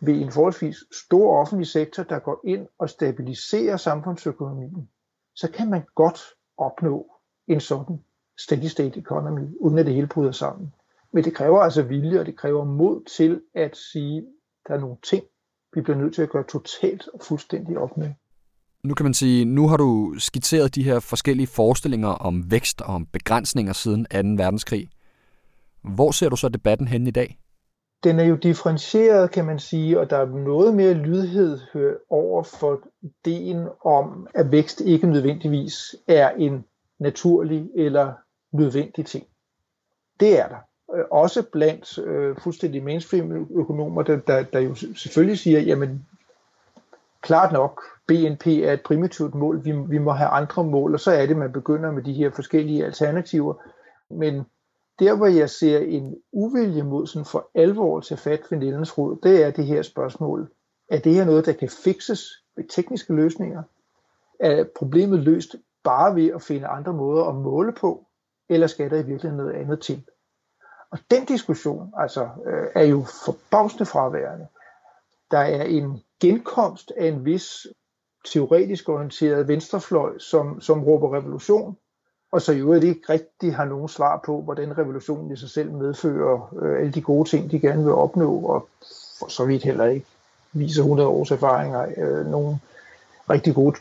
ved 0.00 0.14
en 0.14 0.32
forholdsvis 0.32 0.76
stor 1.06 1.40
offentlig 1.40 1.66
sektor, 1.66 2.02
der 2.02 2.18
går 2.18 2.40
ind 2.44 2.68
og 2.78 2.90
stabiliserer 2.90 3.76
samfundsøkonomien, 3.76 4.88
så 5.34 5.50
kan 5.50 5.70
man 5.70 5.82
godt 5.94 6.20
opnå 6.56 7.12
en 7.46 7.60
sådan 7.60 8.04
steady 8.38 8.66
state 8.66 9.00
economy, 9.00 9.56
uden 9.60 9.78
at 9.78 9.86
det 9.86 9.94
hele 9.94 10.06
bryder 10.06 10.32
sammen. 10.32 10.72
Men 11.12 11.24
det 11.24 11.34
kræver 11.34 11.60
altså 11.60 11.82
vilje, 11.82 12.20
og 12.20 12.26
det 12.26 12.36
kræver 12.36 12.64
mod 12.64 13.04
til 13.04 13.42
at 13.54 13.76
sige, 13.76 14.18
at 14.18 14.24
der 14.68 14.74
er 14.74 14.78
nogle 14.78 14.96
ting, 15.02 15.24
vi 15.74 15.80
bliver 15.80 15.98
nødt 15.98 16.14
til 16.14 16.22
at 16.22 16.30
gøre 16.30 16.44
totalt 16.44 17.08
og 17.08 17.20
fuldstændig 17.22 17.78
op 17.78 17.96
med. 17.96 18.12
Nu 18.84 18.94
kan 18.94 19.04
man 19.04 19.14
sige, 19.14 19.44
nu 19.44 19.68
har 19.68 19.76
du 19.76 20.14
skitseret 20.18 20.74
de 20.74 20.82
her 20.82 21.00
forskellige 21.00 21.46
forestillinger 21.46 22.08
om 22.08 22.50
vækst 22.50 22.80
og 22.80 22.94
om 22.94 23.06
begrænsninger 23.06 23.72
siden 23.72 24.04
2. 24.04 24.42
verdenskrig. 24.42 24.88
Hvor 25.82 26.10
ser 26.10 26.28
du 26.28 26.36
så 26.36 26.48
debatten 26.48 26.88
hen 26.88 27.06
i 27.06 27.10
dag? 27.10 27.38
Den 28.04 28.18
er 28.18 28.24
jo 28.24 28.36
differentieret, 28.36 29.30
kan 29.30 29.44
man 29.44 29.58
sige, 29.58 30.00
og 30.00 30.10
der 30.10 30.16
er 30.16 30.26
noget 30.26 30.74
mere 30.74 30.94
lydhed 30.94 31.58
øh, 31.74 31.92
over 32.10 32.42
for 32.42 32.80
ideen 33.02 33.68
om, 33.84 34.26
at 34.34 34.52
vækst 34.52 34.80
ikke 34.80 35.06
nødvendigvis 35.06 35.96
er 36.08 36.30
en 36.30 36.64
naturlig 36.98 37.70
eller 37.76 38.12
nødvendig 38.52 39.06
ting. 39.06 39.26
Det 40.20 40.40
er 40.40 40.48
der. 40.48 40.56
Øh, 40.96 41.04
også 41.10 41.42
blandt 41.52 41.98
øh, 41.98 42.36
fuldstændig 42.42 42.82
mainstream 42.82 43.46
økonomer, 43.50 44.02
der, 44.02 44.16
der, 44.16 44.42
der 44.42 44.60
jo 44.60 44.74
selvfølgelig 44.74 45.38
siger, 45.38 45.60
jamen 45.60 46.06
klart 47.26 47.52
nok, 47.52 47.82
BNP 48.06 48.46
er 48.46 48.72
et 48.72 48.82
primitivt 48.82 49.34
mål, 49.34 49.64
vi, 49.64 49.72
vi 49.72 49.98
må 49.98 50.12
have 50.12 50.28
andre 50.28 50.64
mål, 50.64 50.94
og 50.94 51.00
så 51.00 51.10
er 51.10 51.26
det, 51.26 51.36
man 51.36 51.52
begynder 51.52 51.90
med 51.90 52.02
de 52.02 52.12
her 52.12 52.30
forskellige 52.30 52.84
alternativer. 52.84 53.54
Men 54.10 54.44
der, 54.98 55.16
hvor 55.16 55.26
jeg 55.26 55.50
ser 55.50 55.78
en 55.78 56.16
uvilje 56.32 56.82
mod 56.82 57.06
sådan 57.06 57.26
for 57.26 57.50
alvor 57.54 58.00
til 58.00 58.16
fat 58.16 58.40
ved 58.50 58.58
Nielens 58.58 58.98
råd, 58.98 59.18
det 59.22 59.44
er 59.44 59.50
det 59.50 59.66
her 59.66 59.82
spørgsmål. 59.82 60.50
Er 60.88 60.98
det 60.98 61.14
her 61.14 61.24
noget, 61.24 61.46
der 61.46 61.52
kan 61.52 61.68
fikses 61.68 62.20
ved 62.56 62.64
tekniske 62.64 63.14
løsninger? 63.14 63.62
Er 64.40 64.64
problemet 64.76 65.18
løst 65.18 65.56
bare 65.84 66.14
ved 66.14 66.30
at 66.30 66.42
finde 66.42 66.66
andre 66.66 66.92
måder 66.92 67.24
at 67.24 67.34
måle 67.34 67.72
på, 67.72 68.06
eller 68.48 68.66
skal 68.66 68.90
der 68.90 68.96
i 68.96 69.06
virkeligheden 69.06 69.36
noget 69.36 69.54
andet 69.54 69.80
til? 69.80 70.04
Og 70.90 70.98
den 71.10 71.24
diskussion 71.24 71.92
altså, 71.96 72.28
øh, 72.46 72.66
er 72.74 72.84
jo 72.84 73.04
forbavsende 73.24 73.86
fraværende. 73.86 74.46
Der 75.30 75.38
er 75.38 75.62
en 75.62 76.02
genkomst 76.20 76.92
af 76.96 77.08
en 77.08 77.24
vis 77.24 77.66
teoretisk 78.32 78.88
orienteret 78.88 79.48
venstrefløj, 79.48 80.18
som, 80.18 80.60
som 80.60 80.84
råber 80.84 81.14
revolution, 81.14 81.76
og 82.32 82.42
så 82.42 82.52
i 82.52 82.58
øvrigt 82.58 82.84
ikke 82.84 83.12
rigtig 83.12 83.56
har 83.56 83.64
nogen 83.64 83.88
svar 83.88 84.22
på, 84.26 84.42
hvordan 84.42 84.78
revolutionen 84.78 85.32
i 85.32 85.36
sig 85.36 85.50
selv 85.50 85.72
medfører 85.72 86.54
øh, 86.62 86.80
alle 86.80 86.92
de 86.92 87.02
gode 87.02 87.28
ting, 87.28 87.50
de 87.50 87.60
gerne 87.60 87.84
vil 87.84 87.92
opnå, 87.92 88.38
og 88.38 88.68
for 89.18 89.28
så 89.28 89.44
vidt 89.44 89.62
heller 89.62 89.84
ikke 89.84 90.06
viser 90.52 90.82
100 90.82 91.08
års 91.08 91.30
erfaringer 91.30 91.86
øh, 91.96 92.26
nogen 92.26 92.56
rigtig 93.30 93.54
gode 93.54 93.76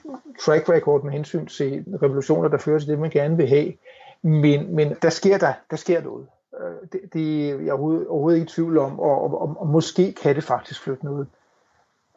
track 0.45 0.69
record 0.69 1.03
med 1.03 1.11
hensyn 1.11 1.45
til 1.45 1.85
revolutioner, 2.03 2.49
der 2.49 2.57
fører 2.57 2.79
til 2.79 2.87
det, 2.87 2.99
man 2.99 3.09
gerne 3.09 3.37
vil 3.37 3.47
have. 3.47 3.73
Men, 4.21 4.75
men 4.75 4.95
der, 5.01 5.09
sker 5.09 5.37
der, 5.37 5.53
der 5.71 5.75
sker 5.75 6.01
noget. 6.01 6.27
Øh, 6.59 6.89
det, 6.91 7.13
det 7.13 7.49
er 7.49 7.55
jeg 7.55 7.73
overhovedet, 7.73 8.07
overhovedet 8.07 8.39
ikke 8.39 8.49
i 8.49 8.53
tvivl 8.53 8.77
om, 8.77 8.99
og, 8.99 9.21
og, 9.21 9.41
og, 9.41 9.55
og 9.59 9.67
måske 9.67 10.13
kan 10.13 10.35
det 10.35 10.43
faktisk 10.43 10.81
flytte 10.81 11.05
noget. 11.05 11.27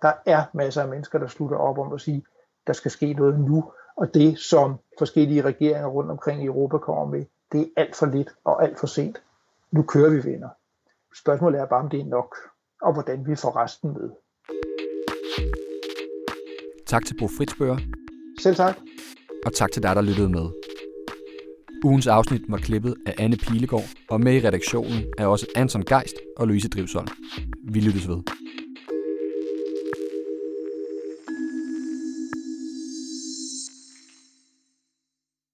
Der 0.02 0.12
er 0.26 0.44
masser 0.52 0.82
af 0.82 0.88
mennesker, 0.88 1.18
der 1.18 1.26
slutter 1.26 1.56
op 1.56 1.78
om 1.78 1.92
at 1.92 2.00
sige, 2.00 2.24
der 2.66 2.72
skal 2.72 2.90
ske 2.90 3.12
noget 3.12 3.40
nu, 3.40 3.72
og 3.96 4.14
det, 4.14 4.38
som 4.38 4.74
forskellige 4.98 5.42
regeringer 5.42 5.87
rundt 5.87 6.11
omkring 6.11 6.42
i 6.42 6.46
Europa 6.46 6.78
kommer 6.78 7.16
med, 7.16 7.24
det 7.52 7.61
er 7.61 7.66
alt 7.76 7.96
for 7.96 8.06
lidt 8.06 8.28
og 8.44 8.62
alt 8.62 8.80
for 8.80 8.87
sent. 8.87 9.22
Nu 9.70 9.82
kører 9.82 10.11
vi 10.11 10.24
venner. 10.32 10.48
Spørgsmålet 11.14 11.61
er 11.61 11.66
bare, 11.66 11.82
om 11.82 11.90
det 11.90 12.00
er 12.00 12.04
nok, 12.04 12.37
og 12.82 12.92
hvordan 12.92 13.26
vi 13.26 13.37
får 13.37 13.56
resten 13.56 13.92
med. 13.92 14.11
Tak 16.87 17.04
til 17.06 17.16
Bo 17.18 17.28
Fritzbøger. 17.38 17.78
Selv 18.40 18.56
tak. 18.56 18.76
Og 19.46 19.52
tak 19.52 19.72
til 19.72 19.82
dig, 19.82 19.96
der 19.96 20.02
lyttede 20.02 20.28
med. 20.28 20.46
Ugens 21.84 22.06
afsnit 22.06 22.42
var 22.48 22.56
klippet 22.56 22.94
af 23.06 23.14
Anne 23.18 23.37
Pilegaard, 23.37 23.88
og 24.11 24.20
med 24.20 24.34
i 24.34 24.46
redaktionen 24.46 25.02
er 25.18 25.26
også 25.26 25.46
Anton 25.56 25.82
Geist 25.82 26.16
og 26.37 26.46
Louise 26.46 26.68
Drivsholm. 26.68 27.08
Vi 27.72 27.80
lyttes 27.80 28.08
ved. 28.08 28.47